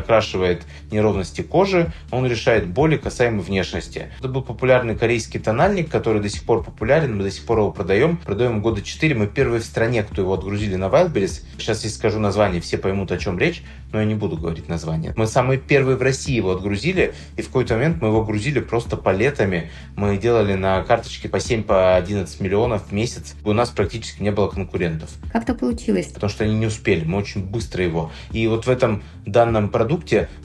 закрашивает 0.00 0.62
неровности 0.90 1.42
кожи, 1.42 1.92
он 2.10 2.26
решает 2.26 2.66
боли 2.66 2.96
касаемо 2.96 3.40
внешности. 3.40 4.10
Это 4.18 4.28
был 4.28 4.42
популярный 4.42 4.96
корейский 4.96 5.40
тональник, 5.40 5.90
который 5.90 6.20
до 6.20 6.28
сих 6.28 6.44
пор 6.44 6.62
популярен, 6.62 7.16
мы 7.16 7.24
до 7.24 7.30
сих 7.30 7.44
пор 7.44 7.58
его 7.58 7.72
продаем. 7.72 8.18
Продаем 8.18 8.60
года 8.60 8.82
4, 8.82 9.14
мы 9.14 9.26
первые 9.26 9.60
в 9.60 9.64
стране, 9.64 10.02
кто 10.02 10.22
его 10.22 10.34
отгрузили 10.34 10.76
на 10.76 10.86
Wildberries. 10.86 11.42
Сейчас, 11.58 11.84
если 11.84 11.96
скажу 11.96 12.18
название, 12.18 12.60
все 12.60 12.78
поймут, 12.78 13.10
о 13.12 13.18
чем 13.18 13.38
речь, 13.38 13.62
но 13.92 14.00
я 14.00 14.06
не 14.06 14.14
буду 14.14 14.36
говорить 14.36 14.68
название. 14.68 15.12
Мы 15.16 15.26
самые 15.26 15.58
первые 15.58 15.96
в 15.96 16.02
России 16.02 16.36
его 16.36 16.52
отгрузили, 16.52 17.14
и 17.36 17.42
в 17.42 17.46
какой-то 17.46 17.74
момент 17.74 18.02
мы 18.02 18.08
его 18.08 18.24
грузили 18.24 18.60
просто 18.60 18.96
палетами. 18.96 19.70
Мы 19.96 20.16
делали 20.18 20.54
на 20.54 20.82
карточке 20.82 21.28
по 21.28 21.40
7, 21.40 21.62
по 21.62 21.96
11 21.96 22.40
миллионов 22.40 22.88
в 22.88 22.92
месяц. 22.92 23.34
У 23.44 23.52
нас 23.52 23.70
практически 23.70 24.22
не 24.22 24.30
было 24.30 24.48
конкурентов. 24.48 25.10
Как 25.32 25.46
то 25.46 25.54
получилось? 25.54 26.06
Потому 26.06 26.30
что 26.30 26.44
они 26.44 26.54
не 26.54 26.66
успели, 26.66 27.04
мы 27.04 27.18
очень 27.18 27.44
быстро 27.44 27.84
его. 27.84 28.10
И 28.32 28.46
вот 28.46 28.66
в 28.66 28.70
этом 28.70 29.02
данном 29.24 29.68
продукте 29.68 29.85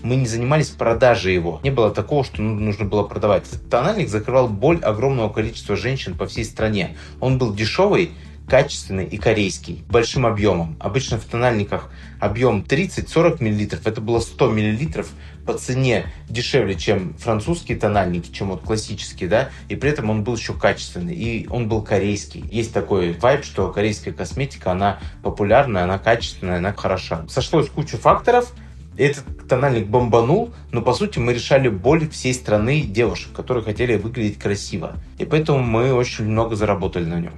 мы 0.04 0.16
не 0.16 0.28
занимались 0.28 0.70
продажей 0.70 1.34
его. 1.34 1.60
Не 1.64 1.72
было 1.72 1.92
такого, 1.92 2.24
что 2.24 2.42
нужно 2.42 2.86
было 2.86 3.04
продавать 3.04 3.44
тональник 3.70 4.10
закрывал 4.10 4.48
боль 4.48 4.80
огромного 4.80 5.30
количества 5.30 5.76
женщин 5.76 6.16
по 6.16 6.28
всей 6.28 6.46
стране. 6.46 6.96
Он 7.20 7.38
был 7.38 7.54
дешевый, 7.54 8.12
качественный 8.52 9.06
и 9.06 9.18
корейский, 9.18 9.86
большим 9.88 10.26
объемом. 10.26 10.76
Обычно 10.80 11.18
в 11.18 11.24
тональниках 11.24 11.90
объем 12.20 12.66
30-40 12.68 13.42
мл, 13.42 13.80
это 13.86 14.02
было 14.02 14.20
100 14.20 14.52
мл 14.52 15.04
по 15.46 15.54
цене 15.54 16.06
дешевле, 16.28 16.76
чем 16.76 17.14
французские 17.18 17.78
тональники, 17.78 18.30
чем 18.32 18.50
вот 18.50 18.62
классические, 18.64 19.30
да, 19.30 19.50
и 19.70 19.76
при 19.78 19.92
этом 19.92 20.10
он 20.10 20.26
был 20.26 20.36
еще 20.36 20.54
качественный, 20.54 21.16
и 21.16 21.48
он 21.48 21.70
был 21.70 21.82
корейский. 21.82 22.44
Есть 22.52 22.74
такой 22.74 23.14
вайб, 23.14 23.46
что 23.46 23.72
корейская 23.72 24.12
косметика, 24.12 24.72
она 24.72 25.00
популярная, 25.24 25.84
она 25.84 25.98
качественная, 25.98 26.58
она 26.58 26.74
хороша. 26.74 27.26
Сошлось 27.30 27.70
куча 27.70 27.98
факторов, 27.98 28.54
этот 28.98 29.48
тональник 29.48 29.88
бомбанул, 29.88 30.54
но 30.72 30.82
по 30.82 30.94
сути 30.94 31.20
мы 31.20 31.34
решали 31.34 31.70
боль 31.70 32.08
всей 32.10 32.34
страны 32.34 32.82
девушек, 32.82 33.32
которые 33.34 33.64
хотели 33.64 33.96
выглядеть 33.96 34.38
красиво. 34.38 34.98
И 35.18 35.26
поэтому 35.26 35.60
мы 35.60 35.94
очень 35.94 36.26
много 36.26 36.56
заработали 36.56 37.06
на 37.06 37.20
нем. 37.20 37.34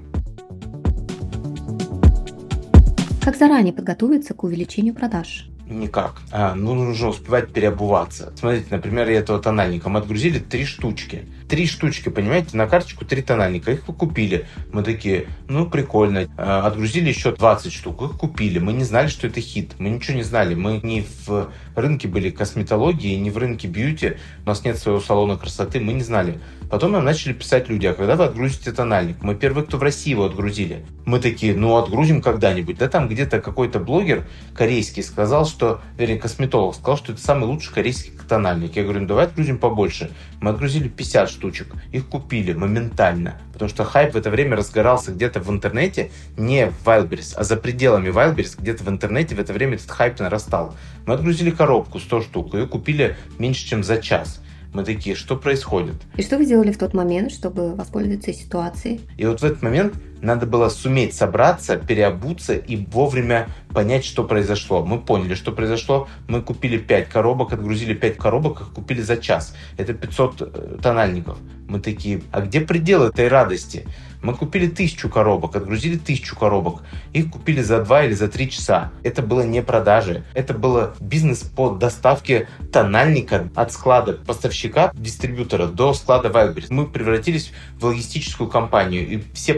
Как 3.21 3.37
заранее 3.37 3.73
подготовиться 3.73 4.33
к 4.33 4.43
увеличению 4.43 4.93
продаж? 4.93 5.47
Никак. 5.69 6.21
А, 6.31 6.55
ну, 6.55 6.73
нужно 6.73 7.07
успевать 7.07 7.53
переобуваться. 7.53 8.33
Смотрите, 8.35 8.67
например, 8.69 9.09
этого 9.09 9.39
тональника 9.39 9.89
мы 9.89 9.99
отгрузили 9.99 10.39
три 10.39 10.65
штучки– 10.65 11.25
Три 11.47 11.67
штучки, 11.67 12.09
понимаете, 12.09 12.55
на 12.57 12.67
карточку 12.67 13.05
три 13.05 13.21
тональника. 13.21 13.71
Их 13.71 13.87
вы 13.87 13.93
купили. 13.93 14.45
Мы 14.71 14.83
такие, 14.83 15.27
ну, 15.47 15.69
прикольно. 15.69 16.27
А, 16.37 16.65
отгрузили 16.65 17.09
еще 17.09 17.33
20 17.33 17.71
штук. 17.71 18.01
Их 18.01 18.17
купили. 18.17 18.59
Мы 18.59 18.73
не 18.73 18.83
знали, 18.83 19.07
что 19.07 19.27
это 19.27 19.41
хит. 19.41 19.73
Мы 19.77 19.89
ничего 19.89 20.17
не 20.17 20.23
знали. 20.23 20.55
Мы 20.55 20.79
не 20.83 21.05
в 21.25 21.51
рынке 21.75 22.07
были 22.07 22.29
косметологии, 22.29 23.15
не 23.15 23.29
в 23.29 23.37
рынке 23.37 23.67
бьюти. 23.67 24.13
У 24.45 24.49
нас 24.49 24.63
нет 24.63 24.77
своего 24.77 24.99
салона 24.99 25.37
красоты. 25.37 25.79
Мы 25.79 25.93
не 25.93 26.03
знали. 26.03 26.39
Потом 26.69 26.93
нам 26.93 27.05
начали 27.05 27.33
писать 27.33 27.69
люди, 27.69 27.85
а 27.85 27.93
когда 27.93 28.15
вы 28.15 28.23
отгрузите 28.23 28.71
тональник? 28.71 29.21
Мы 29.21 29.35
первые, 29.35 29.63
кто 29.63 29.77
в 29.77 29.83
России 29.83 30.09
его 30.09 30.25
отгрузили. 30.25 30.83
Мы 31.05 31.19
такие, 31.19 31.55
ну, 31.55 31.75
отгрузим 31.75 32.21
когда-нибудь. 32.21 32.77
Да 32.77 32.87
там 32.87 33.07
где-то 33.07 33.41
какой-то 33.41 33.79
блогер 33.79 34.25
корейский 34.55 35.03
сказал, 35.03 35.45
что, 35.45 35.81
вернее, 35.97 36.17
косметолог 36.17 36.73
сказал, 36.73 36.97
что 36.97 37.11
это 37.11 37.21
самый 37.21 37.45
лучший 37.45 37.73
корейский 37.73 38.13
тональник. 38.27 38.75
Я 38.75 38.83
говорю, 38.83 39.01
ну, 39.01 39.07
давай 39.07 39.25
отгрузим 39.25 39.59
побольше. 39.59 40.11
Мы 40.41 40.49
отгрузили 40.49 40.87
50 40.87 41.29
штучек. 41.33 41.73
Их 41.91 42.07
купили 42.07 42.53
моментально. 42.53 43.39
Потому 43.51 43.69
что 43.69 43.83
хайп 43.83 44.13
в 44.13 44.17
это 44.17 44.29
время 44.29 44.55
разгорался 44.55 45.11
где-то 45.11 45.39
в 45.39 45.49
интернете, 45.49 46.11
не 46.37 46.67
в 46.67 46.87
Wildberries, 46.87 47.33
а 47.35 47.43
за 47.43 47.57
пределами 47.57 48.09
Wildberries, 48.09 48.55
где-то 48.57 48.83
в 48.83 48.89
интернете 48.89 49.35
в 49.35 49.39
это 49.39 49.53
время 49.53 49.75
этот 49.75 49.91
хайп 49.91 50.19
нарастал. 50.19 50.75
Мы 51.05 51.15
отгрузили 51.15 51.51
коробку 51.51 51.99
100 51.99 52.21
штук, 52.21 52.53
ее 52.53 52.67
купили 52.67 53.17
меньше, 53.39 53.65
чем 53.67 53.83
за 53.83 53.97
час. 53.97 54.39
Мы 54.73 54.83
такие, 54.83 55.15
что 55.15 55.37
происходит? 55.37 55.95
И 56.17 56.23
что 56.23 56.37
вы 56.37 56.45
сделали 56.45 56.71
в 56.71 56.77
тот 56.79 56.95
момент, 56.95 57.31
чтобы 57.31 57.75
воспользоваться 57.75 58.33
ситуацией? 58.33 59.01
И 59.17 59.25
вот 59.25 59.41
в 59.41 59.43
этот 59.43 59.61
момент 59.61 59.93
надо 60.23 60.45
было 60.45 60.69
суметь 60.69 61.13
собраться, 61.13 61.75
переобуться 61.75 62.53
и 62.55 62.85
вовремя 62.85 63.49
понять, 63.73 64.05
что 64.05 64.23
произошло. 64.23 64.85
Мы 64.85 64.99
поняли, 64.99 65.35
что 65.35 65.51
произошло. 65.51 66.07
Мы 66.27 66.41
купили 66.41 66.77
5 66.77 67.09
коробок, 67.09 67.53
отгрузили 67.53 67.93
5 67.93 68.17
коробок, 68.17 68.61
их 68.61 68.69
купили 68.69 69.01
за 69.01 69.17
час. 69.17 69.55
Это 69.77 69.93
500 69.93 70.41
э, 70.41 70.77
тональников. 70.81 71.37
Мы 71.67 71.79
такие, 71.79 72.21
а 72.31 72.41
где 72.41 72.61
предел 72.61 73.03
этой 73.03 73.27
радости? 73.27 73.85
Мы 74.23 74.35
купили 74.35 74.67
тысячу 74.67 75.09
коробок, 75.09 75.57
отгрузили 75.57 75.97
тысячу 75.97 76.37
коробок. 76.37 76.81
Их 77.11 77.29
купили 77.29 77.61
за 77.61 77.83
два 77.83 78.05
или 78.05 78.13
за 78.13 78.29
три 78.29 78.49
часа. 78.49 78.91
Это 79.03 79.21
было 79.21 79.41
не 79.41 79.61
продажи. 79.61 80.23
Это 80.33 80.53
было 80.53 80.95
бизнес 81.01 81.39
по 81.39 81.71
доставке 81.71 82.47
тональника 82.71 83.49
от 83.53 83.73
склада 83.73 84.13
поставщика, 84.13 84.91
дистрибьютора 84.93 85.67
до 85.67 85.93
склада 85.93 86.29
Wildberries. 86.29 86.67
Мы 86.69 86.87
превратились 86.87 87.51
в 87.77 87.85
логистическую 87.85 88.49
компанию. 88.49 89.05
И 89.09 89.23
все 89.33 89.55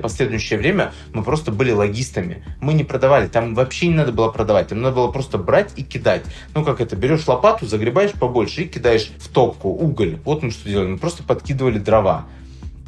последующее 0.56 0.58
время 0.58 0.94
мы 1.14 1.24
просто 1.24 1.52
были 1.52 1.72
логистами. 1.72 2.44
Мы 2.62 2.74
не 2.74 2.84
продавали. 2.84 3.28
Там 3.28 3.56
вообще 3.56 3.88
не 3.88 3.96
надо 3.96 4.12
было 4.12 4.30
продавать. 4.32 4.70
Там 4.70 4.82
надо 4.82 4.96
было 4.96 5.12
просто 5.12 5.38
брать 5.38 5.72
и 5.76 5.84
кидать. 5.84 6.24
Ну 6.54 6.64
как 6.64 6.82
это? 6.82 6.96
Берешь 6.96 7.28
лопату, 7.28 7.66
загребаешь 7.66 8.12
побольше 8.12 8.64
и 8.64 8.68
кидаешь 8.68 9.12
в 9.18 9.28
топку 9.30 9.70
уголь. 9.70 10.18
Вот 10.26 10.44
мы 10.44 10.52
что 10.52 10.70
делали. 10.70 10.88
Мы 10.88 10.98
просто 10.98 11.24
подкидывали 11.24 11.80
дрова. 11.80 12.26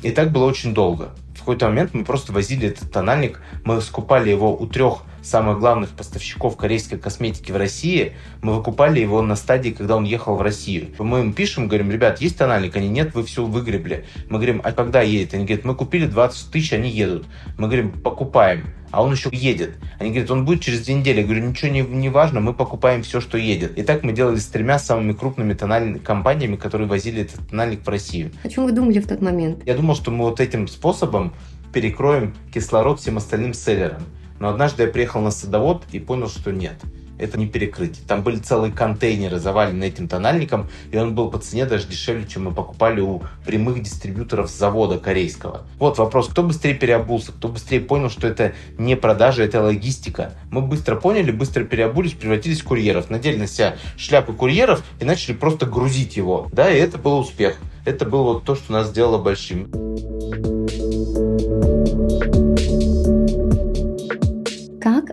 И 0.03 0.11
так 0.11 0.31
было 0.31 0.45
очень 0.45 0.73
долго 0.73 1.11
какой-то 1.47 1.69
момент 1.69 1.93
мы 1.93 2.03
просто 2.03 2.33
возили 2.33 2.67
этот 2.67 2.91
тональник, 2.91 3.39
мы 3.63 3.79
скупали 3.79 4.29
его 4.29 4.53
у 4.53 4.67
трех 4.67 5.03
самых 5.27 5.59
главных 5.59 5.89
поставщиков 5.91 6.55
корейской 6.57 6.97
косметики 6.97 7.51
в 7.51 7.57
России, 7.57 8.13
мы 8.41 8.55
выкупали 8.55 8.99
его 8.99 9.21
на 9.21 9.35
стадии, 9.35 9.69
когда 9.69 9.97
он 9.97 10.03
ехал 10.03 10.35
в 10.35 10.41
Россию. 10.41 10.87
Мы 10.99 11.21
им 11.21 11.33
пишем, 11.33 11.67
говорим, 11.67 11.91
ребят, 11.91 12.21
есть 12.21 12.37
тональник? 12.37 12.75
Они, 12.75 12.89
нет, 12.89 13.13
вы 13.13 13.23
все 13.23 13.45
выгребли. 13.45 14.05
Мы 14.29 14.37
говорим, 14.37 14.61
а 14.63 14.71
когда 14.71 15.01
едет? 15.01 15.33
Они 15.33 15.45
говорят, 15.45 15.65
мы 15.65 15.75
купили 15.75 16.05
20 16.05 16.51
тысяч, 16.51 16.73
они 16.73 16.89
едут. 16.89 17.25
Мы 17.57 17.67
говорим, 17.67 17.91
покупаем 17.91 18.63
а 18.91 19.03
он 19.03 19.11
еще 19.11 19.29
едет. 19.31 19.75
Они 19.99 20.11
говорят, 20.11 20.31
он 20.31 20.45
будет 20.45 20.61
через 20.61 20.85
две 20.85 20.95
недели. 20.95 21.19
Я 21.19 21.25
говорю, 21.25 21.45
ничего 21.45 21.71
не, 21.71 21.81
не 21.81 22.09
важно, 22.09 22.39
мы 22.39 22.53
покупаем 22.53 23.03
все, 23.03 23.19
что 23.19 23.37
едет. 23.37 23.77
И 23.77 23.83
так 23.83 24.03
мы 24.03 24.13
делали 24.13 24.37
с 24.37 24.47
тремя 24.47 24.79
самыми 24.79 25.13
крупными 25.13 25.53
тональными 25.53 25.97
компаниями, 25.97 26.55
которые 26.55 26.87
возили 26.87 27.23
этот 27.23 27.49
тональник 27.49 27.85
в 27.85 27.89
Россию. 27.89 28.31
О 28.43 28.49
чем 28.49 28.65
вы 28.65 28.71
думали 28.71 28.99
в 28.99 29.07
тот 29.07 29.21
момент? 29.21 29.61
Я 29.65 29.75
думал, 29.75 29.95
что 29.95 30.11
мы 30.11 30.25
вот 30.25 30.39
этим 30.39 30.67
способом 30.67 31.33
перекроем 31.73 32.33
кислород 32.53 32.99
всем 32.99 33.17
остальным 33.17 33.53
селлерам. 33.53 34.01
Но 34.39 34.49
однажды 34.49 34.83
я 34.83 34.89
приехал 34.89 35.21
на 35.21 35.31
садовод 35.31 35.83
и 35.91 35.99
понял, 35.99 36.29
что 36.29 36.51
нет 36.51 36.75
это 37.19 37.37
не 37.37 37.47
перекрыть. 37.47 37.99
Там 38.07 38.23
были 38.23 38.37
целые 38.37 38.71
контейнеры 38.71 39.39
завалены 39.39 39.85
этим 39.85 40.07
тональником, 40.07 40.69
и 40.91 40.97
он 40.97 41.15
был 41.15 41.29
по 41.29 41.39
цене 41.39 41.65
даже 41.65 41.87
дешевле, 41.87 42.25
чем 42.27 42.45
мы 42.45 42.53
покупали 42.53 43.01
у 43.01 43.21
прямых 43.45 43.81
дистрибьюторов 43.81 44.49
завода 44.49 44.99
корейского. 44.99 45.63
Вот 45.79 45.97
вопрос, 45.97 46.27
кто 46.27 46.43
быстрее 46.43 46.73
переобулся, 46.73 47.31
кто 47.31 47.47
быстрее 47.47 47.81
понял, 47.81 48.09
что 48.09 48.27
это 48.27 48.53
не 48.77 48.95
продажа, 48.95 49.43
это 49.43 49.61
логистика. 49.61 50.33
Мы 50.51 50.61
быстро 50.61 50.95
поняли, 50.95 51.31
быстро 51.31 51.63
переобулись, 51.63 52.13
превратились 52.13 52.61
в 52.61 52.65
курьеров, 52.65 53.09
надели 53.09 53.37
на 53.37 53.47
себя 53.47 53.75
шляпы 53.97 54.33
курьеров 54.33 54.83
и 54.99 55.05
начали 55.05 55.33
просто 55.33 55.65
грузить 55.65 56.17
его. 56.17 56.47
Да, 56.51 56.71
и 56.71 56.77
это 56.77 56.97
был 56.97 57.19
успех. 57.19 57.57
Это 57.85 58.05
было 58.05 58.33
вот 58.33 58.43
то, 58.43 58.55
что 58.55 58.73
нас 58.73 58.87
сделало 58.89 59.17
большим. 59.17 60.56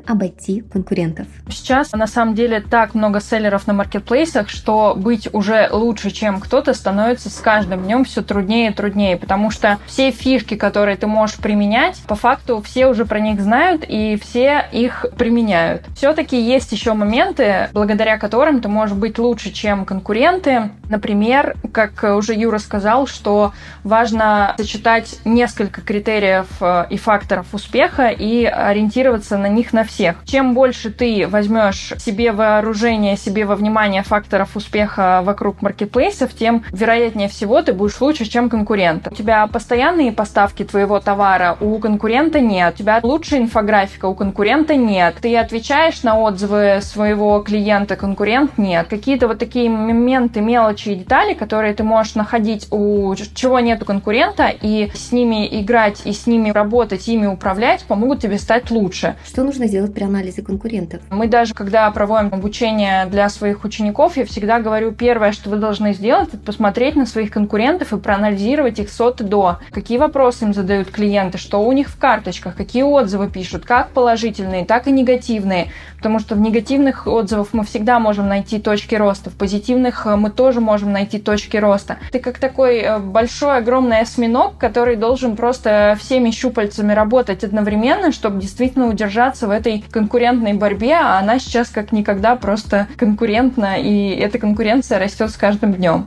Обойти 0.06 0.62
конкурентов. 0.62 1.26
Сейчас 1.48 1.92
на 1.92 2.06
самом 2.06 2.34
деле 2.34 2.60
так 2.60 2.94
много 2.94 3.20
селлеров 3.20 3.66
на 3.66 3.72
маркетплейсах, 3.72 4.48
что 4.48 4.94
быть 4.96 5.28
уже 5.32 5.68
лучше, 5.70 6.10
чем 6.10 6.40
кто-то, 6.40 6.74
становится 6.74 7.30
с 7.30 7.36
каждым 7.40 7.84
днем 7.84 8.04
все 8.04 8.22
труднее 8.22 8.70
и 8.70 8.74
труднее, 8.74 9.16
потому 9.16 9.50
что 9.50 9.78
все 9.86 10.10
фишки, 10.10 10.54
которые 10.54 10.96
ты 10.96 11.06
можешь 11.06 11.36
применять, 11.36 12.02
по 12.06 12.14
факту 12.14 12.62
все 12.62 12.86
уже 12.86 13.04
про 13.04 13.20
них 13.20 13.40
знают 13.40 13.84
и 13.86 14.18
все 14.20 14.66
их 14.72 15.06
применяют. 15.16 15.82
Все-таки 15.96 16.40
есть 16.40 16.72
еще 16.72 16.94
моменты, 16.94 17.68
благодаря 17.72 18.18
которым 18.18 18.60
ты 18.60 18.68
можешь 18.68 18.96
быть 18.96 19.18
лучше, 19.18 19.50
чем 19.50 19.84
конкуренты. 19.84 20.70
Например, 20.88 21.56
как 21.72 22.04
уже 22.16 22.34
Юра 22.34 22.58
сказал, 22.58 23.06
что 23.06 23.52
важно 23.82 24.54
сочетать 24.58 25.18
несколько 25.24 25.80
критериев 25.80 26.46
э, 26.60 26.86
и 26.90 26.96
факторов 26.96 27.46
успеха 27.52 28.08
и 28.08 28.44
ориентироваться 28.44 29.38
на 29.38 29.48
них 29.48 29.72
на 29.72 29.84
всех. 29.94 30.16
Чем 30.24 30.54
больше 30.54 30.90
ты 30.90 31.26
возьмешь 31.28 31.92
себе 31.98 32.32
вооружение, 32.32 33.16
себе 33.16 33.44
во 33.44 33.54
внимание 33.54 34.02
факторов 34.02 34.56
успеха 34.56 35.22
вокруг 35.24 35.62
маркетплейсов, 35.62 36.34
тем 36.34 36.64
вероятнее 36.72 37.28
всего 37.28 37.62
ты 37.62 37.72
будешь 37.72 38.00
лучше, 38.00 38.24
чем 38.24 38.50
конкурент. 38.50 39.06
У 39.10 39.14
тебя 39.14 39.46
постоянные 39.46 40.10
поставки 40.12 40.64
твоего 40.64 40.98
товара, 40.98 41.56
у 41.60 41.78
конкурента 41.78 42.40
нет. 42.40 42.74
У 42.74 42.78
тебя 42.78 43.00
лучшая 43.02 43.40
инфографика, 43.40 44.06
у 44.06 44.14
конкурента 44.14 44.74
нет. 44.74 45.16
Ты 45.20 45.36
отвечаешь 45.36 46.02
на 46.02 46.18
отзывы 46.18 46.80
своего 46.82 47.38
клиента, 47.40 47.96
конкурент 47.96 48.58
нет. 48.58 48.88
Какие-то 48.88 49.28
вот 49.28 49.38
такие 49.38 49.70
моменты, 49.70 50.40
мелочи 50.40 50.88
и 50.88 50.94
детали, 50.96 51.34
которые 51.34 51.74
ты 51.74 51.84
можешь 51.84 52.16
находить 52.16 52.66
у 52.70 53.14
чего 53.14 53.60
нет 53.60 53.82
у 53.82 53.84
конкурента, 53.84 54.48
и 54.48 54.90
с 54.94 55.12
ними 55.12 55.46
играть, 55.60 56.02
и 56.04 56.12
с 56.12 56.26
ними 56.26 56.50
работать, 56.50 57.06
ими 57.08 57.26
управлять, 57.26 57.84
помогут 57.84 58.20
тебе 58.20 58.38
стать 58.38 58.70
лучше. 58.70 59.16
Что 59.24 59.44
нужно 59.44 59.68
сделать 59.84 59.94
при 59.94 60.04
анализе 60.04 60.42
конкурентов? 60.42 61.00
Мы 61.10 61.28
даже, 61.28 61.54
когда 61.54 61.90
проводим 61.90 62.32
обучение 62.32 63.06
для 63.06 63.28
своих 63.28 63.64
учеников, 63.64 64.16
я 64.16 64.24
всегда 64.24 64.60
говорю, 64.60 64.92
первое, 64.92 65.32
что 65.32 65.50
вы 65.50 65.56
должны 65.56 65.92
сделать, 65.94 66.28
это 66.28 66.38
посмотреть 66.38 66.96
на 66.96 67.06
своих 67.06 67.30
конкурентов 67.30 67.92
и 67.92 67.98
проанализировать 67.98 68.78
их 68.78 68.90
сот 68.90 69.20
и 69.20 69.24
до. 69.24 69.58
Какие 69.70 69.98
вопросы 69.98 70.44
им 70.44 70.54
задают 70.54 70.90
клиенты, 70.90 71.38
что 71.38 71.62
у 71.62 71.72
них 71.72 71.88
в 71.88 71.98
карточках, 71.98 72.56
какие 72.56 72.82
отзывы 72.82 73.30
пишут, 73.30 73.64
как 73.64 73.90
положительные, 73.90 74.64
так 74.64 74.86
и 74.86 74.92
негативные. 74.92 75.68
Потому 76.04 76.20
что 76.20 76.36
в 76.36 76.40
негативных 76.40 77.06
отзывах 77.06 77.48
мы 77.52 77.64
всегда 77.64 77.98
можем 77.98 78.28
найти 78.28 78.60
точки 78.60 78.94
роста, 78.94 79.30
в 79.30 79.34
позитивных 79.34 80.06
э, 80.06 80.14
мы 80.14 80.30
тоже 80.30 80.60
можем 80.60 80.92
найти 80.92 81.18
точки 81.18 81.56
роста. 81.56 81.96
Ты 82.12 82.20
как 82.20 82.38
такой 82.38 82.78
э, 82.78 82.98
большой, 82.98 83.56
огромный 83.56 84.00
осьминог, 84.00 84.56
который 84.58 84.96
должен 84.96 85.34
просто 85.34 85.96
всеми 86.00 86.30
щупальцами 86.30 86.92
работать 86.92 87.42
одновременно, 87.42 88.12
чтобы 88.12 88.40
действительно 88.40 88.86
удержаться 88.86 89.48
в 89.48 89.50
этой 89.50 89.64
этой 89.64 89.84
конкурентной 89.90 90.54
борьбе, 90.54 90.94
а 90.94 91.18
она 91.18 91.38
сейчас 91.38 91.70
как 91.70 91.92
никогда 91.92 92.36
просто 92.36 92.86
конкурентна, 92.96 93.76
и 93.80 94.10
эта 94.10 94.38
конкуренция 94.38 94.98
растет 94.98 95.30
с 95.30 95.36
каждым 95.36 95.74
днем. 95.74 96.06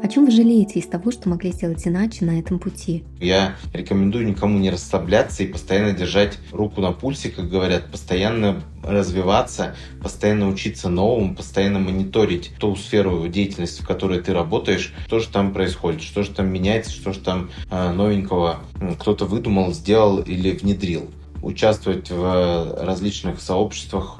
О 0.00 0.06
чем 0.06 0.26
вы 0.26 0.30
жалеете 0.30 0.78
из 0.78 0.86
того, 0.86 1.10
что 1.10 1.28
могли 1.28 1.50
сделать 1.50 1.86
иначе 1.86 2.24
на 2.24 2.38
этом 2.38 2.60
пути? 2.60 3.02
Я 3.20 3.56
рекомендую 3.72 4.28
никому 4.28 4.56
не 4.58 4.70
расслабляться 4.70 5.42
и 5.42 5.48
постоянно 5.48 5.92
держать 5.92 6.38
руку 6.52 6.80
на 6.80 6.92
пульсе, 6.92 7.30
как 7.30 7.48
говорят, 7.48 7.90
постоянно 7.90 8.62
развиваться, 8.84 9.74
постоянно 10.00 10.48
учиться 10.48 10.88
новому, 10.88 11.34
постоянно 11.34 11.80
мониторить 11.80 12.52
ту 12.60 12.76
сферу 12.76 13.26
деятельности, 13.26 13.82
в 13.82 13.86
которой 13.88 14.20
ты 14.20 14.32
работаешь, 14.32 14.94
что 15.06 15.18
же 15.18 15.28
там 15.28 15.52
происходит, 15.52 16.02
что 16.02 16.22
же 16.22 16.30
там 16.30 16.48
меняется, 16.48 16.92
что 16.92 17.12
же 17.12 17.18
там 17.18 17.50
э, 17.68 17.92
новенького 17.92 18.60
кто-то 19.00 19.24
выдумал, 19.24 19.72
сделал 19.72 20.20
или 20.20 20.52
внедрил. 20.52 21.10
Участвовать 21.42 22.10
в 22.10 22.84
различных 22.84 23.40
сообществах, 23.40 24.18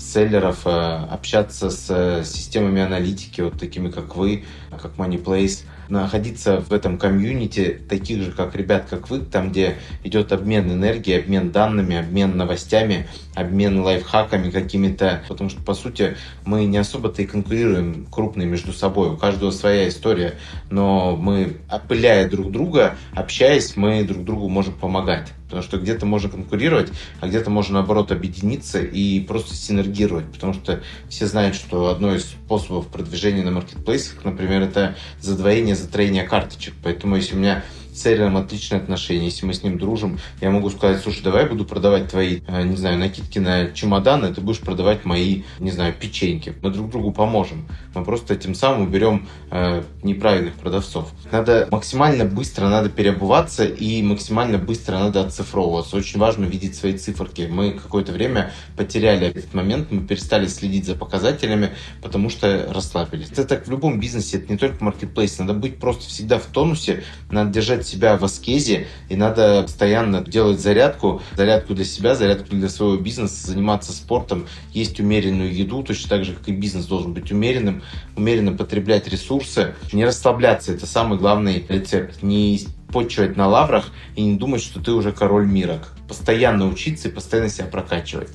селлеров, 0.00 0.66
э, 0.66 0.70
общаться 1.10 1.70
с 1.70 1.86
э, 1.90 2.24
системами 2.24 2.82
аналитики, 2.82 3.40
вот 3.40 3.58
такими 3.58 3.90
как 3.90 4.16
вы, 4.16 4.44
как 4.70 4.96
MoneyPlace, 4.96 5.64
находиться 5.90 6.60
в 6.60 6.72
этом 6.72 6.98
комьюнити 6.98 7.80
таких 7.88 8.22
же, 8.22 8.32
как 8.32 8.54
ребят, 8.54 8.86
как 8.88 9.10
вы, 9.10 9.20
там, 9.20 9.50
где 9.50 9.76
идет 10.04 10.32
обмен 10.32 10.70
энергией, 10.70 11.18
обмен 11.18 11.50
данными, 11.50 11.96
обмен 11.96 12.36
новостями, 12.36 13.08
обмен 13.34 13.80
лайфхаками 13.80 14.50
какими-то, 14.50 15.22
потому 15.28 15.50
что, 15.50 15.60
по 15.62 15.74
сути, 15.74 16.16
мы 16.44 16.64
не 16.64 16.78
особо-то 16.78 17.22
и 17.22 17.26
конкурируем 17.26 18.06
крупные 18.10 18.46
между 18.46 18.72
собой, 18.72 19.10
у 19.10 19.16
каждого 19.16 19.50
своя 19.50 19.88
история, 19.88 20.34
но 20.70 21.16
мы, 21.16 21.56
опыляя 21.70 22.28
друг 22.28 22.50
друга, 22.50 22.96
общаясь, 23.14 23.76
мы 23.76 24.04
друг 24.04 24.24
другу 24.24 24.48
можем 24.48 24.74
помогать. 24.74 25.32
Потому 25.50 25.64
что 25.64 25.78
где-то 25.78 26.06
можно 26.06 26.28
конкурировать, 26.28 26.92
а 27.20 27.26
где-то 27.26 27.50
можно, 27.50 27.74
наоборот, 27.74 28.12
объединиться 28.12 28.80
и 28.80 29.18
просто 29.18 29.56
синергировать. 29.56 30.26
Потому 30.26 30.54
что 30.54 30.80
все 31.08 31.26
знают, 31.26 31.56
что 31.56 31.88
одно 31.88 32.14
из 32.14 32.36
способов 32.50 32.88
продвижения 32.88 33.44
на 33.44 33.52
маркетплейсах, 33.52 34.24
например, 34.24 34.62
это 34.62 34.96
задвоение, 35.20 35.76
затроение 35.76 36.24
карточек. 36.24 36.74
Поэтому 36.82 37.14
если 37.14 37.36
у 37.36 37.38
меня 37.38 37.62
Церером 38.00 38.38
отличные 38.38 38.80
отношения, 38.80 39.26
если 39.26 39.44
мы 39.44 39.52
с 39.52 39.62
ним 39.62 39.78
дружим, 39.78 40.18
я 40.40 40.48
могу 40.48 40.70
сказать, 40.70 41.02
слушай, 41.02 41.22
давай 41.22 41.46
буду 41.46 41.66
продавать 41.66 42.08
твои, 42.08 42.40
э, 42.46 42.62
не 42.62 42.76
знаю, 42.76 42.98
накидки 42.98 43.38
на 43.38 43.72
чемоданы, 43.72 44.32
ты 44.32 44.40
будешь 44.40 44.60
продавать 44.60 45.04
мои, 45.04 45.42
не 45.58 45.70
знаю, 45.70 45.92
печеньки. 45.92 46.54
Мы 46.62 46.70
друг 46.70 46.90
другу 46.90 47.12
поможем. 47.12 47.68
Мы 47.94 48.02
просто 48.02 48.36
тем 48.36 48.54
самым 48.54 48.88
уберем 48.88 49.28
э, 49.50 49.82
неправильных 50.02 50.54
продавцов. 50.54 51.12
Надо 51.30 51.68
максимально 51.70 52.24
быстро 52.24 52.68
надо 52.68 52.88
переобуваться 52.88 53.66
и 53.66 54.02
максимально 54.02 54.56
быстро 54.56 54.96
надо 54.96 55.20
оцифровываться. 55.20 55.96
Очень 55.96 56.20
важно 56.20 56.46
видеть 56.46 56.76
свои 56.76 56.96
циферки. 56.96 57.48
Мы 57.50 57.72
какое-то 57.72 58.12
время 58.12 58.50
потеряли 58.78 59.26
этот 59.26 59.52
момент, 59.52 59.90
мы 59.90 60.06
перестали 60.06 60.46
следить 60.46 60.86
за 60.86 60.94
показателями, 60.94 61.74
потому 62.00 62.30
что 62.30 62.66
расслабились. 62.72 63.28
Это 63.30 63.44
так 63.44 63.66
в 63.66 63.70
любом 63.70 64.00
бизнесе, 64.00 64.38
это 64.38 64.50
не 64.50 64.58
только 64.58 64.82
маркетплейс. 64.82 65.38
Надо 65.38 65.52
быть 65.52 65.78
просто 65.78 66.08
всегда 66.08 66.38
в 66.38 66.46
тонусе, 66.46 67.04
надо 67.30 67.50
держать 67.50 67.89
себя 67.90 68.16
в 68.16 68.24
аскезе, 68.24 68.86
и 69.08 69.16
надо 69.16 69.62
постоянно 69.62 70.22
делать 70.22 70.60
зарядку, 70.60 71.22
зарядку 71.36 71.74
для 71.74 71.84
себя, 71.84 72.14
зарядку 72.14 72.54
для 72.56 72.68
своего 72.68 72.96
бизнеса, 72.96 73.46
заниматься 73.46 73.92
спортом, 73.92 74.46
есть 74.72 75.00
умеренную 75.00 75.54
еду, 75.54 75.82
точно 75.82 76.08
так 76.08 76.24
же, 76.24 76.34
как 76.34 76.48
и 76.48 76.52
бизнес 76.52 76.86
должен 76.86 77.12
быть 77.12 77.30
умеренным, 77.32 77.82
умеренно 78.16 78.52
потреблять 78.52 79.08
ресурсы, 79.08 79.74
не 79.92 80.04
расслабляться, 80.04 80.72
это 80.72 80.86
самый 80.86 81.18
главный 81.18 81.64
рецепт, 81.68 82.22
не 82.22 82.60
почивать 82.92 83.36
на 83.36 83.48
лаврах 83.48 83.90
и 84.16 84.22
не 84.22 84.36
думать, 84.36 84.62
что 84.62 84.80
ты 84.80 84.92
уже 84.92 85.12
король 85.12 85.46
мира. 85.46 85.78
Постоянно 86.08 86.66
учиться 86.66 87.08
и 87.08 87.12
постоянно 87.12 87.48
себя 87.48 87.66
прокачивать. 87.66 88.30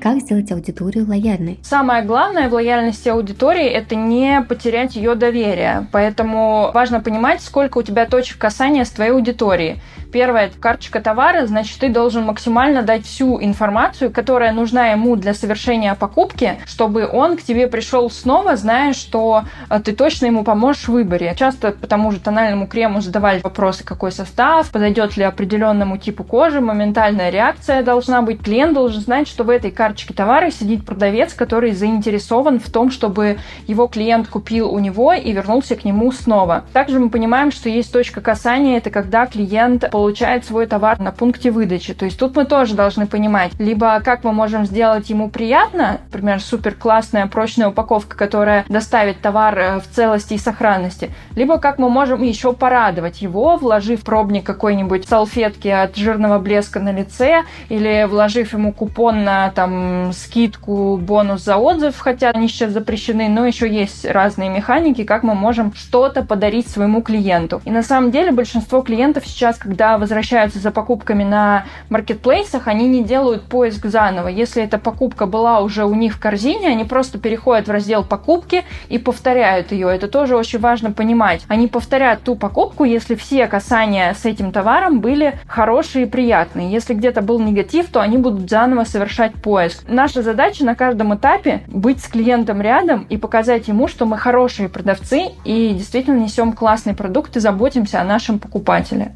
Как 0.00 0.18
сделать 0.20 0.52
аудиторию 0.52 1.06
лояльной? 1.08 1.58
Самое 1.62 2.04
главное 2.04 2.48
в 2.48 2.52
лояльности 2.52 3.08
аудитории– 3.08 3.66
это 3.66 3.96
не 3.96 4.42
потерять 4.42 4.94
ее 4.94 5.14
доверие. 5.16 5.88
Поэтому 5.90 6.70
важно 6.72 7.00
понимать, 7.00 7.42
сколько 7.42 7.78
у 7.78 7.82
тебя 7.82 8.06
точек 8.06 8.38
касания 8.38 8.84
с 8.84 8.90
твоей 8.90 9.10
аудиторией. 9.10 9.80
Первое– 10.12 10.46
это 10.46 10.58
карточка 10.58 11.00
товара, 11.00 11.46
значит, 11.46 11.78
ты 11.80 11.90
должен 11.90 12.24
максимально 12.24 12.82
дать 12.82 13.04
всю 13.04 13.42
информацию, 13.42 14.10
которая 14.10 14.52
нужна 14.52 14.88
ему 14.88 15.16
для 15.16 15.34
совершения 15.34 15.94
покупки, 15.94 16.58
чтобы 16.66 17.06
он 17.06 17.36
к 17.36 17.42
тебе 17.42 17.68
пришел 17.68 18.10
снова, 18.10 18.56
зная, 18.56 18.94
что 18.94 19.44
э, 19.68 19.80
ты 19.80 19.92
точно 19.92 20.26
ему 20.26 20.44
поможешь 20.44 20.84
в 20.84 20.92
выборе. 20.92 21.34
Часто 21.38 21.72
по 21.72 21.86
тому 21.86 22.10
же 22.10 22.20
тональному 22.20 22.66
крему 22.66 23.02
задавали 23.02 23.40
вопросы, 23.40 23.84
какой 23.84 24.10
состав, 24.10 24.70
подойдет 24.70 25.16
ли 25.16 25.24
определенному 25.24 25.98
типу 25.98 26.24
кожи, 26.24 26.60
моментальная 26.60 27.30
реакция 27.30 27.82
должна 27.82 28.22
быть. 28.22 28.42
Клиент 28.42 28.74
должен 28.74 29.02
знать, 29.02 29.28
что 29.28 29.44
в 29.44 29.50
этой 29.50 29.70
карточке 29.70 30.14
товара 30.14 30.50
сидит 30.50 30.86
продавец, 30.86 31.34
который 31.34 31.72
заинтересован 31.72 32.60
в 32.60 32.70
том, 32.70 32.90
чтобы 32.90 33.38
его 33.66 33.86
клиент 33.86 34.28
купил 34.28 34.72
у 34.72 34.78
него 34.78 35.12
и 35.12 35.32
вернулся 35.32 35.76
к 35.76 35.84
нему 35.84 36.10
снова. 36.12 36.64
Также 36.72 36.98
мы 36.98 37.10
понимаем, 37.10 37.52
что 37.52 37.68
есть 37.68 37.92
точка 37.92 38.22
касания, 38.22 38.78
это 38.78 38.90
когда 38.90 39.26
клиент 39.26 39.84
получает 39.98 40.44
свой 40.44 40.66
товар 40.66 41.00
на 41.00 41.10
пункте 41.10 41.50
выдачи. 41.50 41.92
То 41.92 42.04
есть 42.04 42.20
тут 42.20 42.36
мы 42.36 42.44
тоже 42.44 42.76
должны 42.76 43.08
понимать, 43.08 43.50
либо 43.58 44.00
как 44.04 44.22
мы 44.22 44.32
можем 44.32 44.64
сделать 44.64 45.10
ему 45.10 45.28
приятно, 45.28 45.98
например, 46.04 46.40
супер 46.40 46.74
классная 46.74 47.26
прочная 47.26 47.70
упаковка, 47.70 48.16
которая 48.16 48.64
доставит 48.68 49.20
товар 49.20 49.58
э, 49.58 49.80
в 49.80 49.88
целости 49.88 50.34
и 50.34 50.38
сохранности, 50.38 51.10
либо 51.34 51.58
как 51.58 51.78
мы 51.78 51.90
можем 51.90 52.22
еще 52.22 52.52
порадовать 52.52 53.22
его, 53.22 53.56
вложив 53.56 54.04
пробник 54.04 54.44
какой-нибудь 54.44 55.08
салфетки 55.08 55.66
от 55.66 55.96
жирного 55.96 56.38
блеска 56.38 56.78
на 56.78 56.92
лице 56.92 57.42
или 57.68 58.06
вложив 58.08 58.52
ему 58.52 58.72
купон 58.72 59.24
на 59.24 59.50
там 59.50 60.12
скидку, 60.12 60.96
бонус 60.96 61.42
за 61.42 61.56
отзыв, 61.56 61.98
хотя 61.98 62.30
они 62.30 62.46
сейчас 62.46 62.70
запрещены, 62.70 63.28
но 63.28 63.46
еще 63.46 63.68
есть 63.68 64.04
разные 64.04 64.48
механики, 64.48 65.02
как 65.02 65.24
мы 65.24 65.34
можем 65.34 65.74
что-то 65.74 66.22
подарить 66.22 66.68
своему 66.68 67.02
клиенту. 67.02 67.60
И 67.64 67.72
на 67.72 67.82
самом 67.82 68.12
деле 68.12 68.30
большинство 68.30 68.80
клиентов 68.82 69.26
сейчас, 69.26 69.58
когда 69.58 69.87
возвращаются 69.96 70.58
за 70.58 70.70
покупками 70.70 71.24
на 71.24 71.64
маркетплейсах, 71.88 72.66
они 72.68 72.86
не 72.86 73.02
делают 73.02 73.44
поиск 73.44 73.86
заново. 73.86 74.28
Если 74.28 74.62
эта 74.62 74.78
покупка 74.78 75.26
была 75.26 75.60
уже 75.60 75.84
у 75.84 75.94
них 75.94 76.14
в 76.14 76.20
корзине, 76.20 76.68
они 76.68 76.84
просто 76.84 77.18
переходят 77.18 77.68
в 77.68 77.70
раздел 77.70 78.04
покупки 78.04 78.64
и 78.88 78.98
повторяют 78.98 79.72
ее. 79.72 79.88
Это 79.94 80.08
тоже 80.08 80.36
очень 80.36 80.58
важно 80.58 80.90
понимать. 80.92 81.44
Они 81.48 81.68
повторяют 81.68 82.22
ту 82.22 82.34
покупку, 82.34 82.84
если 82.84 83.14
все 83.14 83.46
касания 83.46 84.14
с 84.14 84.24
этим 84.24 84.52
товаром 84.52 85.00
были 85.00 85.38
хорошие 85.46 86.06
и 86.06 86.08
приятные. 86.08 86.70
Если 86.70 86.94
где-то 86.94 87.22
был 87.22 87.38
негатив, 87.40 87.86
то 87.90 88.00
они 88.00 88.18
будут 88.18 88.50
заново 88.50 88.84
совершать 88.84 89.34
поиск. 89.34 89.84
Наша 89.88 90.22
задача 90.22 90.64
на 90.64 90.74
каждом 90.74 91.14
этапе 91.14 91.62
быть 91.68 92.02
с 92.02 92.08
клиентом 92.08 92.60
рядом 92.60 93.06
и 93.08 93.16
показать 93.16 93.68
ему, 93.68 93.88
что 93.88 94.04
мы 94.04 94.18
хорошие 94.18 94.68
продавцы 94.68 95.28
и 95.44 95.74
действительно 95.74 96.18
несем 96.18 96.52
классный 96.52 96.94
продукт 96.94 97.36
и 97.36 97.40
заботимся 97.40 98.00
о 98.00 98.04
нашем 98.04 98.38
покупателе. 98.38 99.12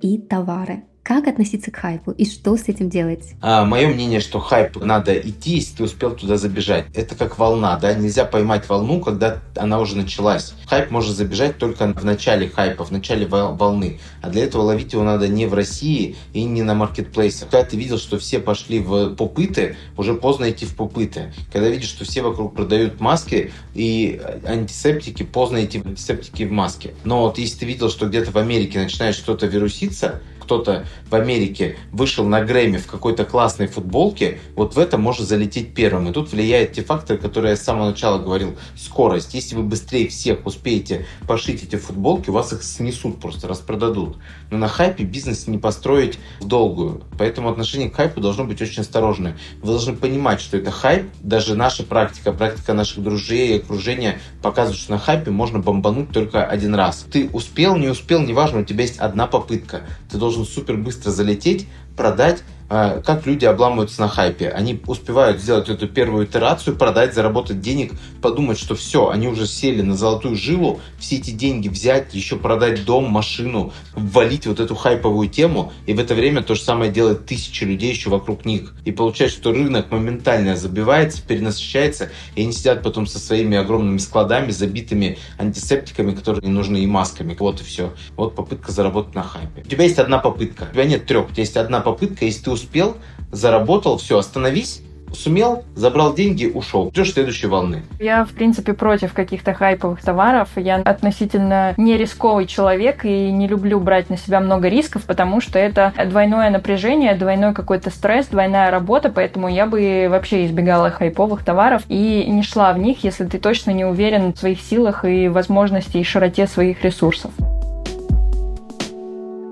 И 0.00 0.18
товары. 0.18 0.89
Как 1.10 1.26
относиться 1.26 1.72
к 1.72 1.76
хайпу 1.76 2.12
и 2.12 2.24
что 2.24 2.56
с 2.56 2.68
этим 2.68 2.88
делать? 2.88 3.32
А, 3.40 3.64
мое 3.64 3.88
мнение, 3.88 4.20
что 4.20 4.38
хайп 4.38 4.76
надо 4.76 5.12
идти, 5.18 5.56
если 5.56 5.78
ты 5.78 5.82
успел 5.82 6.14
туда 6.14 6.36
забежать. 6.36 6.86
Это 6.94 7.16
как 7.16 7.36
волна, 7.36 7.76
да? 7.80 7.92
Нельзя 7.94 8.24
поймать 8.24 8.68
волну, 8.68 9.00
когда 9.00 9.38
она 9.56 9.80
уже 9.80 9.96
началась. 9.96 10.54
Хайп 10.68 10.92
может 10.92 11.16
забежать 11.16 11.58
только 11.58 11.92
в 11.94 12.04
начале 12.04 12.48
хайпа, 12.48 12.84
в 12.84 12.92
начале 12.92 13.26
волны. 13.26 13.98
А 14.22 14.30
для 14.30 14.44
этого 14.44 14.62
ловить 14.62 14.92
его 14.92 15.02
надо 15.02 15.26
не 15.26 15.46
в 15.46 15.54
России 15.54 16.14
и 16.32 16.44
не 16.44 16.62
на 16.62 16.74
маркетплейсах. 16.74 17.50
Когда 17.50 17.66
ты 17.66 17.76
видел, 17.76 17.98
что 17.98 18.16
все 18.20 18.38
пошли 18.38 18.78
в 18.78 19.16
попыты, 19.16 19.74
уже 19.96 20.14
поздно 20.14 20.48
идти 20.48 20.64
в 20.64 20.76
попыты. 20.76 21.34
Когда 21.52 21.70
видишь, 21.70 21.88
что 21.88 22.04
все 22.04 22.22
вокруг 22.22 22.54
продают 22.54 23.00
маски 23.00 23.50
и 23.74 24.22
антисептики, 24.46 25.24
поздно 25.24 25.64
идти 25.64 25.80
в 25.80 25.86
антисептики 25.86 26.44
в 26.44 26.52
маске. 26.52 26.94
Но 27.02 27.22
вот 27.22 27.38
если 27.38 27.58
ты 27.58 27.66
видел, 27.66 27.90
что 27.90 28.06
где-то 28.06 28.30
в 28.30 28.36
Америке 28.36 28.78
начинает 28.78 29.16
что-то 29.16 29.48
вируситься, 29.48 30.20
кто-то 30.50 30.84
в 31.08 31.14
Америке 31.14 31.76
вышел 31.92 32.24
на 32.24 32.40
Грэмми 32.40 32.78
в 32.78 32.88
какой-то 32.88 33.24
классной 33.24 33.68
футболке, 33.68 34.40
вот 34.56 34.74
в 34.74 34.80
это 34.80 34.98
может 34.98 35.28
залететь 35.28 35.74
первым. 35.74 36.08
И 36.08 36.12
тут 36.12 36.32
влияют 36.32 36.72
те 36.72 36.82
факторы, 36.82 37.20
которые 37.20 37.50
я 37.50 37.56
с 37.56 37.62
самого 37.62 37.90
начала 37.90 38.18
говорил. 38.18 38.56
Скорость. 38.76 39.32
Если 39.32 39.54
вы 39.54 39.62
быстрее 39.62 40.08
всех 40.08 40.44
успеете 40.44 41.06
пошить 41.28 41.62
эти 41.62 41.76
футболки, 41.76 42.30
у 42.30 42.32
вас 42.32 42.52
их 42.52 42.64
снесут, 42.64 43.20
просто 43.20 43.46
распродадут. 43.46 44.16
Но 44.50 44.58
на 44.58 44.66
хайпе 44.66 45.04
бизнес 45.04 45.46
не 45.46 45.56
построить 45.56 46.18
в 46.40 46.48
долгую. 46.48 47.04
Поэтому 47.16 47.48
отношение 47.48 47.88
к 47.88 47.94
хайпу 47.94 48.20
должно 48.20 48.42
быть 48.42 48.60
очень 48.60 48.80
осторожное. 48.80 49.38
Вы 49.62 49.68
должны 49.68 49.94
понимать, 49.94 50.40
что 50.40 50.56
это 50.56 50.72
хайп. 50.72 51.06
Даже 51.20 51.54
наша 51.54 51.84
практика, 51.84 52.32
практика 52.32 52.74
наших 52.74 53.04
друзей 53.04 53.54
и 53.54 53.60
окружения 53.60 54.18
показывает, 54.42 54.80
что 54.80 54.90
на 54.90 54.98
хайпе 54.98 55.30
можно 55.30 55.60
бомбануть 55.60 56.10
только 56.10 56.44
один 56.44 56.74
раз. 56.74 57.06
Ты 57.08 57.30
успел, 57.32 57.76
не 57.76 57.86
успел, 57.86 58.20
неважно, 58.20 58.62
у 58.62 58.64
тебя 58.64 58.82
есть 58.82 58.98
одна 58.98 59.28
попытка. 59.28 59.82
Ты 60.10 60.18
должен 60.18 60.39
должен 60.40 60.54
супер 60.54 60.76
быстро 60.76 61.10
залететь, 61.10 61.68
продать, 61.96 62.42
как 62.70 63.26
люди 63.26 63.44
обламываются 63.44 64.00
на 64.00 64.08
хайпе. 64.08 64.48
Они 64.48 64.80
успевают 64.86 65.40
сделать 65.40 65.68
эту 65.68 65.88
первую 65.88 66.26
итерацию, 66.26 66.76
продать, 66.76 67.14
заработать 67.14 67.60
денег, 67.60 67.92
подумать, 68.22 68.58
что 68.58 68.76
все, 68.76 69.10
они 69.10 69.26
уже 69.26 69.46
сели 69.46 69.82
на 69.82 69.96
золотую 69.96 70.36
жилу, 70.36 70.80
все 70.98 71.16
эти 71.16 71.32
деньги 71.32 71.68
взять, 71.68 72.14
еще 72.14 72.36
продать 72.36 72.84
дом, 72.84 73.10
машину, 73.10 73.72
ввалить 73.94 74.46
вот 74.46 74.60
эту 74.60 74.76
хайповую 74.76 75.28
тему, 75.28 75.72
и 75.86 75.94
в 75.94 75.98
это 75.98 76.14
время 76.14 76.42
то 76.42 76.54
же 76.54 76.62
самое 76.62 76.92
делает 76.92 77.26
тысячи 77.26 77.64
людей 77.64 77.90
еще 77.90 78.08
вокруг 78.08 78.44
них. 78.44 78.72
И 78.84 78.92
получается, 78.92 79.38
что 79.38 79.52
рынок 79.52 79.90
моментально 79.90 80.54
забивается, 80.54 81.22
перенасыщается, 81.26 82.10
и 82.36 82.42
они 82.42 82.52
сидят 82.52 82.82
потом 82.84 83.06
со 83.06 83.18
своими 83.18 83.56
огромными 83.56 83.98
складами, 83.98 84.52
забитыми 84.52 85.18
антисептиками, 85.38 86.12
которые 86.12 86.46
не 86.46 86.52
нужны, 86.52 86.78
и 86.78 86.86
масками. 86.86 87.36
Вот 87.38 87.60
и 87.60 87.64
все. 87.64 87.92
Вот 88.16 88.36
попытка 88.36 88.70
заработать 88.70 89.14
на 89.14 89.22
хайпе. 89.22 89.62
У 89.62 89.68
тебя 89.68 89.84
есть 89.84 89.98
одна 89.98 90.18
попытка. 90.18 90.68
У 90.70 90.72
тебя 90.74 90.84
нет 90.84 91.06
трех. 91.06 91.28
У 91.28 91.32
тебя 91.32 91.42
есть 91.42 91.56
одна 91.56 91.80
попытка. 91.80 92.24
Если 92.24 92.44
ты 92.44 92.50
успел, 92.60 92.96
заработал, 93.32 93.98
все, 93.98 94.18
остановись, 94.18 94.82
Сумел, 95.12 95.64
забрал 95.74 96.14
деньги, 96.14 96.46
ушел. 96.46 96.90
Ждешь 96.92 97.12
следующей 97.12 97.46
волны. 97.46 97.82
Я, 97.98 98.24
в 98.24 98.30
принципе, 98.30 98.74
против 98.74 99.12
каких-то 99.12 99.54
хайповых 99.54 100.00
товаров. 100.02 100.50
Я 100.56 100.76
относительно 100.76 101.74
не 101.76 101.96
рисковый 101.96 102.46
человек 102.46 103.04
и 103.04 103.30
не 103.30 103.48
люблю 103.48 103.80
брать 103.80 104.10
на 104.10 104.16
себя 104.16 104.40
много 104.40 104.68
рисков, 104.68 105.04
потому 105.04 105.40
что 105.40 105.58
это 105.58 105.92
двойное 106.06 106.50
напряжение, 106.50 107.14
двойной 107.14 107.54
какой-то 107.54 107.90
стресс, 107.90 108.26
двойная 108.26 108.70
работа, 108.70 109.10
поэтому 109.10 109.48
я 109.48 109.66
бы 109.66 110.06
вообще 110.08 110.46
избегала 110.46 110.90
хайповых 110.90 111.44
товаров 111.44 111.82
и 111.88 112.24
не 112.28 112.42
шла 112.42 112.72
в 112.72 112.78
них, 112.78 113.02
если 113.04 113.24
ты 113.24 113.38
точно 113.38 113.72
не 113.72 113.84
уверен 113.84 114.32
в 114.32 114.38
своих 114.38 114.60
силах 114.60 115.04
и 115.04 115.28
возможности 115.28 115.96
и 115.96 116.04
широте 116.04 116.46
своих 116.46 116.84
ресурсов. 116.84 117.32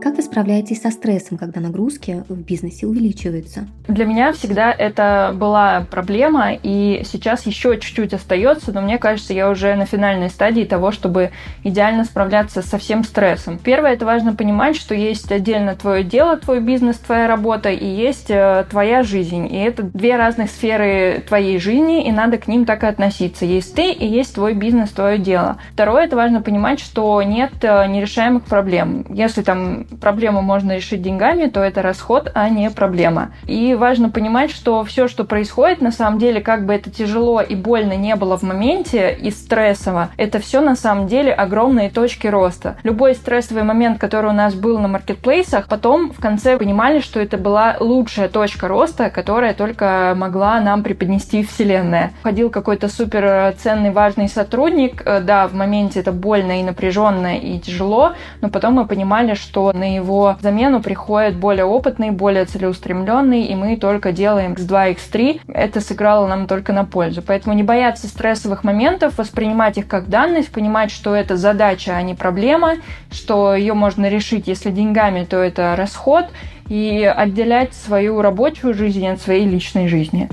Как 0.00 0.16
вы 0.16 0.22
справляетесь 0.22 0.80
со 0.80 0.90
стрессом, 0.92 1.38
когда 1.38 1.60
нагрузки 1.60 2.22
в 2.28 2.40
бизнесе 2.40 2.86
увеличиваются? 2.86 3.66
Для 3.88 4.04
меня 4.04 4.32
всегда 4.32 4.70
это 4.70 5.32
была 5.34 5.86
проблема, 5.90 6.52
и 6.52 7.02
сейчас 7.04 7.46
еще 7.46 7.78
чуть-чуть 7.80 8.14
остается, 8.14 8.72
но 8.72 8.80
мне 8.80 8.98
кажется, 8.98 9.32
я 9.32 9.50
уже 9.50 9.74
на 9.74 9.86
финальной 9.86 10.30
стадии 10.30 10.62
того, 10.62 10.92
чтобы 10.92 11.32
идеально 11.64 12.04
справляться 12.04 12.62
со 12.62 12.78
всем 12.78 13.02
стрессом. 13.02 13.58
Первое, 13.58 13.94
это 13.94 14.06
важно 14.06 14.34
понимать, 14.34 14.76
что 14.76 14.94
есть 14.94 15.32
отдельно 15.32 15.74
твое 15.74 16.04
дело, 16.04 16.36
твой 16.36 16.60
бизнес, 16.60 16.96
твоя 16.98 17.26
работа, 17.26 17.70
и 17.70 17.86
есть 17.86 18.30
э, 18.30 18.66
твоя 18.70 19.02
жизнь. 19.02 19.52
И 19.52 19.56
это 19.56 19.82
две 19.82 20.16
разных 20.16 20.50
сферы 20.50 21.24
твоей 21.26 21.58
жизни, 21.58 22.06
и 22.06 22.12
надо 22.12 22.38
к 22.38 22.46
ним 22.46 22.66
так 22.66 22.84
и 22.84 22.86
относиться. 22.86 23.44
Есть 23.44 23.74
ты, 23.74 23.90
и 23.90 24.06
есть 24.06 24.34
твой 24.34 24.54
бизнес, 24.54 24.90
твое 24.90 25.18
дело. 25.18 25.58
Второе, 25.72 26.04
это 26.04 26.14
важно 26.14 26.40
понимать, 26.40 26.78
что 26.78 27.20
нет 27.22 27.52
э, 27.62 27.88
нерешаемых 27.88 28.44
проблем. 28.44 29.04
Если 29.08 29.42
там 29.42 29.87
проблему 30.00 30.42
можно 30.42 30.76
решить 30.76 31.02
деньгами, 31.02 31.46
то 31.46 31.60
это 31.60 31.82
расход, 31.82 32.30
а 32.34 32.48
не 32.48 32.70
проблема. 32.70 33.30
И 33.46 33.74
важно 33.74 34.10
понимать, 34.10 34.50
что 34.50 34.84
все, 34.84 35.08
что 35.08 35.24
происходит, 35.24 35.80
на 35.80 35.92
самом 35.92 36.18
деле, 36.18 36.40
как 36.40 36.66
бы 36.66 36.74
это 36.74 36.90
тяжело 36.90 37.40
и 37.40 37.54
больно 37.54 37.94
не 37.94 38.14
было 38.16 38.36
в 38.36 38.42
моменте 38.42 39.16
и 39.20 39.30
стрессово, 39.30 40.10
это 40.16 40.38
все 40.38 40.60
на 40.60 40.76
самом 40.76 41.06
деле 41.06 41.32
огромные 41.32 41.90
точки 41.90 42.26
роста. 42.26 42.76
Любой 42.82 43.14
стрессовый 43.14 43.62
момент, 43.62 43.98
который 43.98 44.30
у 44.30 44.34
нас 44.34 44.54
был 44.54 44.78
на 44.78 44.88
маркетплейсах, 44.88 45.68
потом 45.68 46.12
в 46.12 46.20
конце 46.20 46.58
понимали, 46.58 47.00
что 47.00 47.20
это 47.20 47.36
была 47.38 47.76
лучшая 47.80 48.28
точка 48.28 48.68
роста, 48.68 49.10
которая 49.10 49.54
только 49.54 50.14
могла 50.16 50.60
нам 50.60 50.82
преподнести 50.82 51.42
Вселенная. 51.42 52.12
Ходил 52.22 52.50
какой-то 52.50 52.88
супер 52.88 53.54
ценный, 53.58 53.90
важный 53.90 54.28
сотрудник, 54.28 55.02
э, 55.04 55.20
да, 55.20 55.46
в 55.48 55.54
моменте 55.54 56.00
это 56.00 56.12
больно 56.12 56.60
и 56.60 56.62
напряженно 56.62 57.38
и 57.38 57.58
тяжело, 57.58 58.12
но 58.40 58.48
потом 58.48 58.74
мы 58.74 58.86
понимали, 58.86 59.34
что 59.34 59.72
на 59.78 59.94
его 59.94 60.36
замену 60.40 60.82
приходит 60.82 61.36
более 61.36 61.64
опытный, 61.64 62.10
более 62.10 62.44
целеустремленный, 62.44 63.44
и 63.44 63.54
мы 63.54 63.76
только 63.76 64.12
делаем 64.12 64.52
X2, 64.52 64.96
X3. 64.96 65.40
Это 65.48 65.80
сыграло 65.80 66.26
нам 66.26 66.46
только 66.46 66.72
на 66.72 66.84
пользу. 66.84 67.22
Поэтому 67.22 67.54
не 67.54 67.62
бояться 67.62 68.06
стрессовых 68.08 68.64
моментов, 68.64 69.16
воспринимать 69.16 69.78
их 69.78 69.86
как 69.86 70.08
данность, 70.08 70.50
понимать, 70.50 70.90
что 70.90 71.14
это 71.14 71.36
задача, 71.36 71.96
а 71.96 72.02
не 72.02 72.14
проблема, 72.14 72.76
что 73.10 73.54
ее 73.54 73.74
можно 73.74 74.08
решить, 74.08 74.48
если 74.48 74.70
деньгами, 74.70 75.24
то 75.24 75.36
это 75.36 75.74
расход, 75.76 76.26
и 76.68 77.02
отделять 77.04 77.72
свою 77.72 78.20
рабочую 78.20 78.74
жизнь 78.74 79.06
от 79.06 79.20
своей 79.20 79.46
личной 79.46 79.88
жизни. 79.88 80.28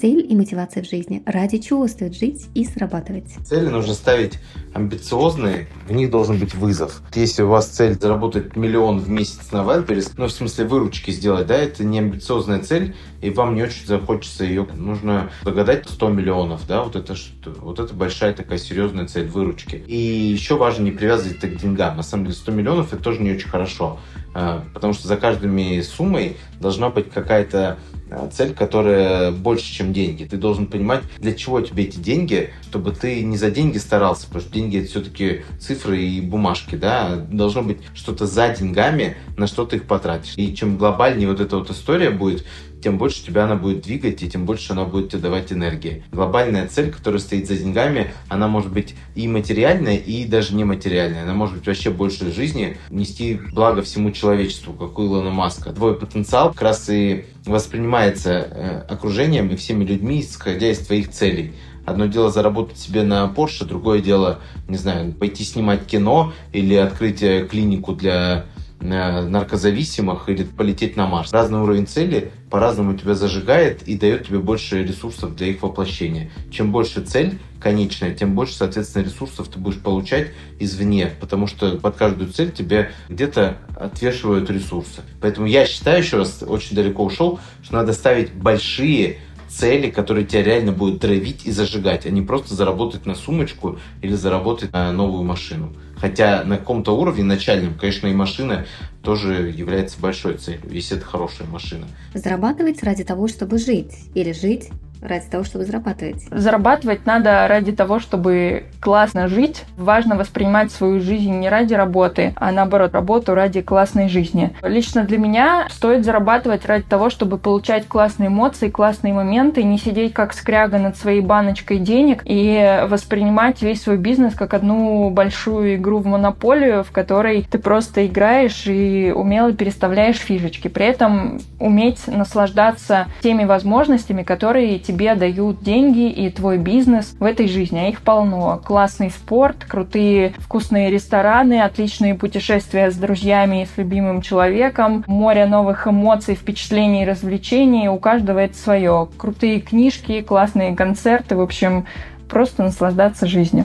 цель 0.00 0.26
и 0.26 0.34
мотивация 0.34 0.82
в 0.82 0.88
жизни, 0.88 1.22
ради 1.26 1.58
чего 1.58 1.86
стоит 1.86 2.14
жить 2.14 2.46
и 2.54 2.64
срабатывать. 2.64 3.26
Цели 3.44 3.68
нужно 3.68 3.92
ставить 3.94 4.38
амбициозные, 4.74 5.68
в 5.88 5.92
них 5.92 6.10
должен 6.10 6.38
быть 6.38 6.54
вызов. 6.54 7.02
Если 7.14 7.42
у 7.42 7.48
вас 7.48 7.68
цель 7.68 7.98
заработать 7.98 8.56
миллион 8.56 8.98
в 8.98 9.08
месяц 9.08 9.52
на 9.52 9.58
Wildberries, 9.58 10.12
ну, 10.16 10.26
в 10.26 10.32
смысле, 10.32 10.66
выручки 10.66 11.10
сделать, 11.10 11.46
да, 11.46 11.56
это 11.56 11.84
не 11.84 11.98
амбициозная 11.98 12.60
цель, 12.60 12.94
и 13.20 13.30
вам 13.30 13.54
не 13.54 13.62
очень 13.62 13.86
захочется 13.86 14.44
ее, 14.44 14.66
нужно 14.74 15.30
загадать 15.42 15.88
100 15.88 16.08
миллионов, 16.08 16.66
да, 16.66 16.82
вот 16.82 16.96
это, 16.96 17.14
вот 17.58 17.78
это 17.78 17.92
большая 17.94 18.32
такая 18.32 18.58
серьезная 18.58 19.06
цель 19.06 19.28
выручки. 19.28 19.76
И 19.86 19.96
еще 19.96 20.56
важно 20.56 20.84
не 20.84 20.92
привязывать 20.92 21.38
это 21.38 21.48
к 21.48 21.56
деньгам. 21.56 21.96
На 21.96 22.02
самом 22.02 22.24
деле 22.24 22.36
100 22.36 22.52
миллионов 22.52 22.92
это 22.92 23.02
тоже 23.02 23.20
не 23.20 23.32
очень 23.32 23.48
хорошо, 23.48 23.98
а, 24.34 24.64
потому 24.72 24.92
что 24.92 25.08
за 25.08 25.16
каждыми 25.16 25.80
суммой 25.80 26.36
должна 26.60 26.90
быть 26.90 27.10
какая-то 27.10 27.78
а, 28.10 28.28
цель, 28.28 28.54
которая 28.54 29.32
больше, 29.32 29.72
чем 29.72 29.92
деньги. 29.92 30.24
Ты 30.24 30.36
должен 30.36 30.66
понимать, 30.66 31.02
для 31.18 31.34
чего 31.34 31.60
тебе 31.60 31.84
эти 31.84 31.98
деньги, 31.98 32.50
чтобы 32.62 32.92
ты 32.92 33.22
не 33.22 33.36
за 33.36 33.50
деньги 33.50 33.78
старался, 33.78 34.26
потому 34.26 34.42
что 34.42 34.52
деньги 34.60 34.78
это 34.78 34.88
все-таки 34.88 35.42
цифры 35.58 36.02
и 36.02 36.20
бумажки, 36.20 36.76
да, 36.76 37.16
должно 37.16 37.62
быть 37.62 37.78
что-то 37.94 38.26
за 38.26 38.48
деньгами, 38.50 39.16
на 39.36 39.46
что 39.46 39.64
ты 39.64 39.76
их 39.76 39.84
потратишь. 39.84 40.34
И 40.36 40.54
чем 40.54 40.76
глобальнее 40.76 41.28
вот 41.28 41.40
эта 41.40 41.56
вот 41.56 41.70
история 41.70 42.10
будет, 42.10 42.44
тем 42.82 42.98
больше 42.98 43.24
тебя 43.24 43.44
она 43.44 43.56
будет 43.56 43.82
двигать, 43.82 44.22
и 44.22 44.30
тем 44.30 44.46
больше 44.46 44.72
она 44.72 44.84
будет 44.84 45.10
тебе 45.10 45.20
давать 45.22 45.52
энергии. 45.52 46.02
Глобальная 46.12 46.66
цель, 46.66 46.90
которая 46.90 47.20
стоит 47.20 47.46
за 47.46 47.56
деньгами, 47.56 48.12
она 48.28 48.48
может 48.48 48.72
быть 48.72 48.94
и 49.14 49.28
материальная, 49.28 49.96
и 49.96 50.24
даже 50.24 50.54
нематериальная. 50.54 51.22
Она 51.24 51.34
может 51.34 51.56
быть 51.56 51.66
вообще 51.66 51.90
больше 51.90 52.32
жизни, 52.32 52.76
нести 52.90 53.38
благо 53.52 53.82
всему 53.82 54.10
человечеству, 54.12 54.72
как 54.72 54.98
у 54.98 55.04
Илона 55.04 55.30
Маска. 55.30 55.72
Твой 55.72 55.94
потенциал 55.94 56.52
как 56.52 56.62
раз 56.62 56.88
и 56.88 57.26
воспринимается 57.44 58.30
э, 58.30 58.84
окружением 58.88 59.48
и 59.48 59.56
всеми 59.56 59.84
людьми, 59.84 60.20
исходя 60.20 60.70
из 60.70 60.78
твоих 60.78 61.10
целей. 61.10 61.52
Одно 61.90 62.06
дело 62.06 62.30
заработать 62.30 62.78
себе 62.78 63.02
на 63.02 63.24
Porsche, 63.34 63.64
другое 63.64 64.00
дело, 64.00 64.38
не 64.68 64.76
знаю, 64.76 65.12
пойти 65.12 65.44
снимать 65.44 65.86
кино 65.86 66.32
или 66.52 66.74
открыть 66.74 67.22
э, 67.22 67.46
клинику 67.50 67.92
для 67.92 68.46
Э, 68.82 69.20
наркозависимых 69.20 70.30
или 70.30 70.42
полететь 70.42 70.96
на 70.96 71.06
Марс. 71.06 71.32
Разный 71.32 71.58
уровень 71.58 71.86
цели 71.86 72.32
по-разному 72.48 72.96
тебя 72.96 73.14
зажигает 73.14 73.86
и 73.86 73.94
дает 73.94 74.26
тебе 74.26 74.38
больше 74.38 74.82
ресурсов 74.82 75.36
для 75.36 75.48
их 75.48 75.62
воплощения. 75.62 76.30
Чем 76.50 76.72
больше 76.72 77.02
цель 77.02 77.38
конечная, 77.60 78.14
тем 78.14 78.34
больше, 78.34 78.54
соответственно, 78.54 79.04
ресурсов 79.04 79.48
ты 79.48 79.58
будешь 79.58 79.78
получать 79.78 80.28
извне, 80.58 81.10
потому 81.20 81.46
что 81.46 81.76
под 81.76 81.96
каждую 81.96 82.32
цель 82.32 82.52
тебе 82.52 82.90
где-то 83.10 83.58
отвешивают 83.78 84.48
ресурсы. 84.48 85.02
Поэтому 85.20 85.46
я 85.46 85.66
считаю, 85.66 85.98
еще 85.98 86.16
раз, 86.16 86.42
очень 86.46 86.74
далеко 86.74 87.04
ушел, 87.04 87.38
что 87.62 87.74
надо 87.74 87.92
ставить 87.92 88.32
большие 88.32 89.18
цели, 89.50 89.90
которые 89.90 90.26
тебя 90.26 90.42
реально 90.42 90.72
будут 90.72 91.00
травить 91.00 91.44
и 91.44 91.50
зажигать, 91.50 92.06
а 92.06 92.10
не 92.10 92.22
просто 92.22 92.54
заработать 92.54 93.06
на 93.06 93.14
сумочку 93.14 93.78
или 94.00 94.14
заработать 94.14 94.72
на 94.72 94.92
новую 94.92 95.24
машину. 95.24 95.74
Хотя 95.96 96.44
на 96.44 96.56
каком-то 96.56 96.96
уровне 96.96 97.24
начальном, 97.24 97.74
конечно, 97.74 98.06
и 98.06 98.14
машина 98.14 98.64
тоже 99.02 99.52
является 99.54 100.00
большой 100.00 100.38
целью, 100.38 100.62
если 100.70 100.96
это 100.96 101.04
хорошая 101.04 101.46
машина. 101.48 101.86
Зарабатывать 102.14 102.82
ради 102.82 103.04
того, 103.04 103.28
чтобы 103.28 103.58
жить, 103.58 103.92
или 104.14 104.32
жить 104.32 104.70
ради 105.02 105.26
того, 105.26 105.44
чтобы 105.44 105.64
зарабатывать? 105.64 106.22
Зарабатывать 106.30 107.06
надо 107.06 107.46
ради 107.48 107.72
того, 107.72 107.98
чтобы 107.98 108.64
классно 108.80 109.28
жить. 109.28 109.64
Важно 109.76 110.16
воспринимать 110.16 110.72
свою 110.72 111.00
жизнь 111.00 111.32
не 111.38 111.48
ради 111.48 111.74
работы, 111.74 112.34
а 112.36 112.52
наоборот, 112.52 112.92
работу 112.94 113.34
ради 113.34 113.60
классной 113.60 114.08
жизни. 114.08 114.54
Лично 114.62 115.04
для 115.04 115.18
меня 115.18 115.66
стоит 115.70 116.04
зарабатывать 116.04 116.66
ради 116.66 116.84
того, 116.84 117.10
чтобы 117.10 117.38
получать 117.38 117.86
классные 117.86 118.28
эмоции, 118.28 118.68
классные 118.68 119.12
моменты, 119.12 119.62
не 119.62 119.78
сидеть 119.78 120.12
как 120.12 120.32
скряга 120.32 120.78
над 120.78 120.96
своей 120.96 121.20
баночкой 121.20 121.78
денег 121.78 122.22
и 122.24 122.84
воспринимать 122.88 123.62
весь 123.62 123.82
свой 123.82 123.96
бизнес 123.96 124.34
как 124.34 124.54
одну 124.54 125.10
большую 125.10 125.76
игру 125.76 125.98
в 125.98 126.06
монополию, 126.06 126.84
в 126.84 126.90
которой 126.90 127.46
ты 127.50 127.58
просто 127.58 128.06
играешь 128.06 128.66
и 128.66 129.12
умело 129.14 129.52
переставляешь 129.52 130.18
фишечки. 130.18 130.68
При 130.68 130.86
этом 130.86 131.40
уметь 131.58 132.06
наслаждаться 132.06 133.06
теми 133.22 133.44
возможностями, 133.44 134.22
которые 134.22 134.78
тебе 134.78 134.89
дают 135.14 135.62
деньги 135.62 136.10
и 136.10 136.30
твой 136.30 136.58
бизнес 136.58 137.14
в 137.18 137.24
этой 137.24 137.48
жизни, 137.48 137.78
а 137.78 137.88
их 137.88 138.02
полно. 138.02 138.60
Классный 138.64 139.10
спорт, 139.10 139.64
крутые 139.66 140.34
вкусные 140.38 140.90
рестораны, 140.90 141.62
отличные 141.62 142.14
путешествия 142.14 142.90
с 142.90 142.96
друзьями 142.96 143.62
и 143.62 143.66
с 143.66 143.76
любимым 143.76 144.22
человеком, 144.22 145.04
море 145.06 145.46
новых 145.46 145.86
эмоций, 145.86 146.34
впечатлений 146.34 147.02
и 147.02 147.06
развлечений. 147.06 147.88
У 147.88 147.98
каждого 147.98 148.38
это 148.38 148.56
свое. 148.56 149.08
Крутые 149.16 149.60
книжки, 149.60 150.22
классные 150.22 150.74
концерты, 150.74 151.36
в 151.36 151.40
общем, 151.40 151.86
просто 152.28 152.62
наслаждаться 152.62 153.26
жизнью. 153.26 153.64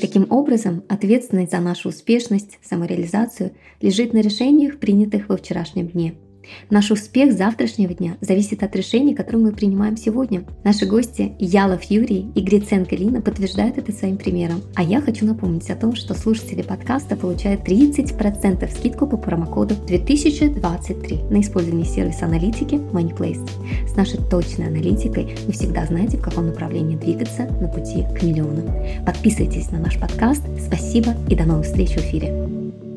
Таким 0.00 0.26
образом, 0.30 0.82
ответственность 0.88 1.52
за 1.52 1.58
нашу 1.58 1.90
успешность, 1.90 2.58
самореализацию 2.62 3.52
лежит 3.80 4.12
на 4.12 4.18
решениях, 4.18 4.78
принятых 4.78 5.28
во 5.28 5.36
вчерашнем 5.36 5.88
дне– 5.88 6.14
Наш 6.70 6.90
успех 6.90 7.32
завтрашнего 7.32 7.94
дня 7.94 8.16
зависит 8.20 8.62
от 8.62 8.74
решений, 8.76 9.14
которые 9.14 9.42
мы 9.42 9.52
принимаем 9.52 9.96
сегодня. 9.96 10.44
Наши 10.64 10.86
гости 10.86 11.32
Ялов 11.38 11.84
Юрий 11.84 12.26
и 12.34 12.40
Гриценко 12.40 12.96
Лина 12.96 13.20
подтверждают 13.20 13.78
это 13.78 13.92
своим 13.92 14.16
примером. 14.16 14.62
А 14.74 14.82
я 14.82 15.00
хочу 15.00 15.26
напомнить 15.26 15.70
о 15.70 15.76
том, 15.76 15.94
что 15.94 16.14
слушатели 16.14 16.62
подкаста 16.62 17.16
получают 17.16 17.62
30% 17.62 18.70
скидку 18.70 19.06
по 19.06 19.16
промокоду 19.16 19.74
2023 19.86 21.18
на 21.30 21.40
использование 21.40 21.86
сервиса 21.86 22.26
аналитики 22.26 22.74
MoneyPlace. 22.74 23.48
С 23.88 23.96
нашей 23.96 24.18
точной 24.30 24.68
аналитикой 24.68 25.36
вы 25.46 25.52
всегда 25.52 25.86
знаете, 25.86 26.18
в 26.18 26.22
каком 26.22 26.46
направлении 26.46 26.96
двигаться 26.96 27.46
на 27.60 27.68
пути 27.68 28.04
к 28.18 28.22
миллионам. 28.22 28.66
Подписывайтесь 29.04 29.70
на 29.70 29.78
наш 29.78 29.98
подкаст. 29.98 30.42
Спасибо 30.64 31.14
и 31.28 31.34
до 31.34 31.44
новых 31.44 31.66
встреч 31.66 31.90
в 31.90 31.98
эфире. 31.98 32.87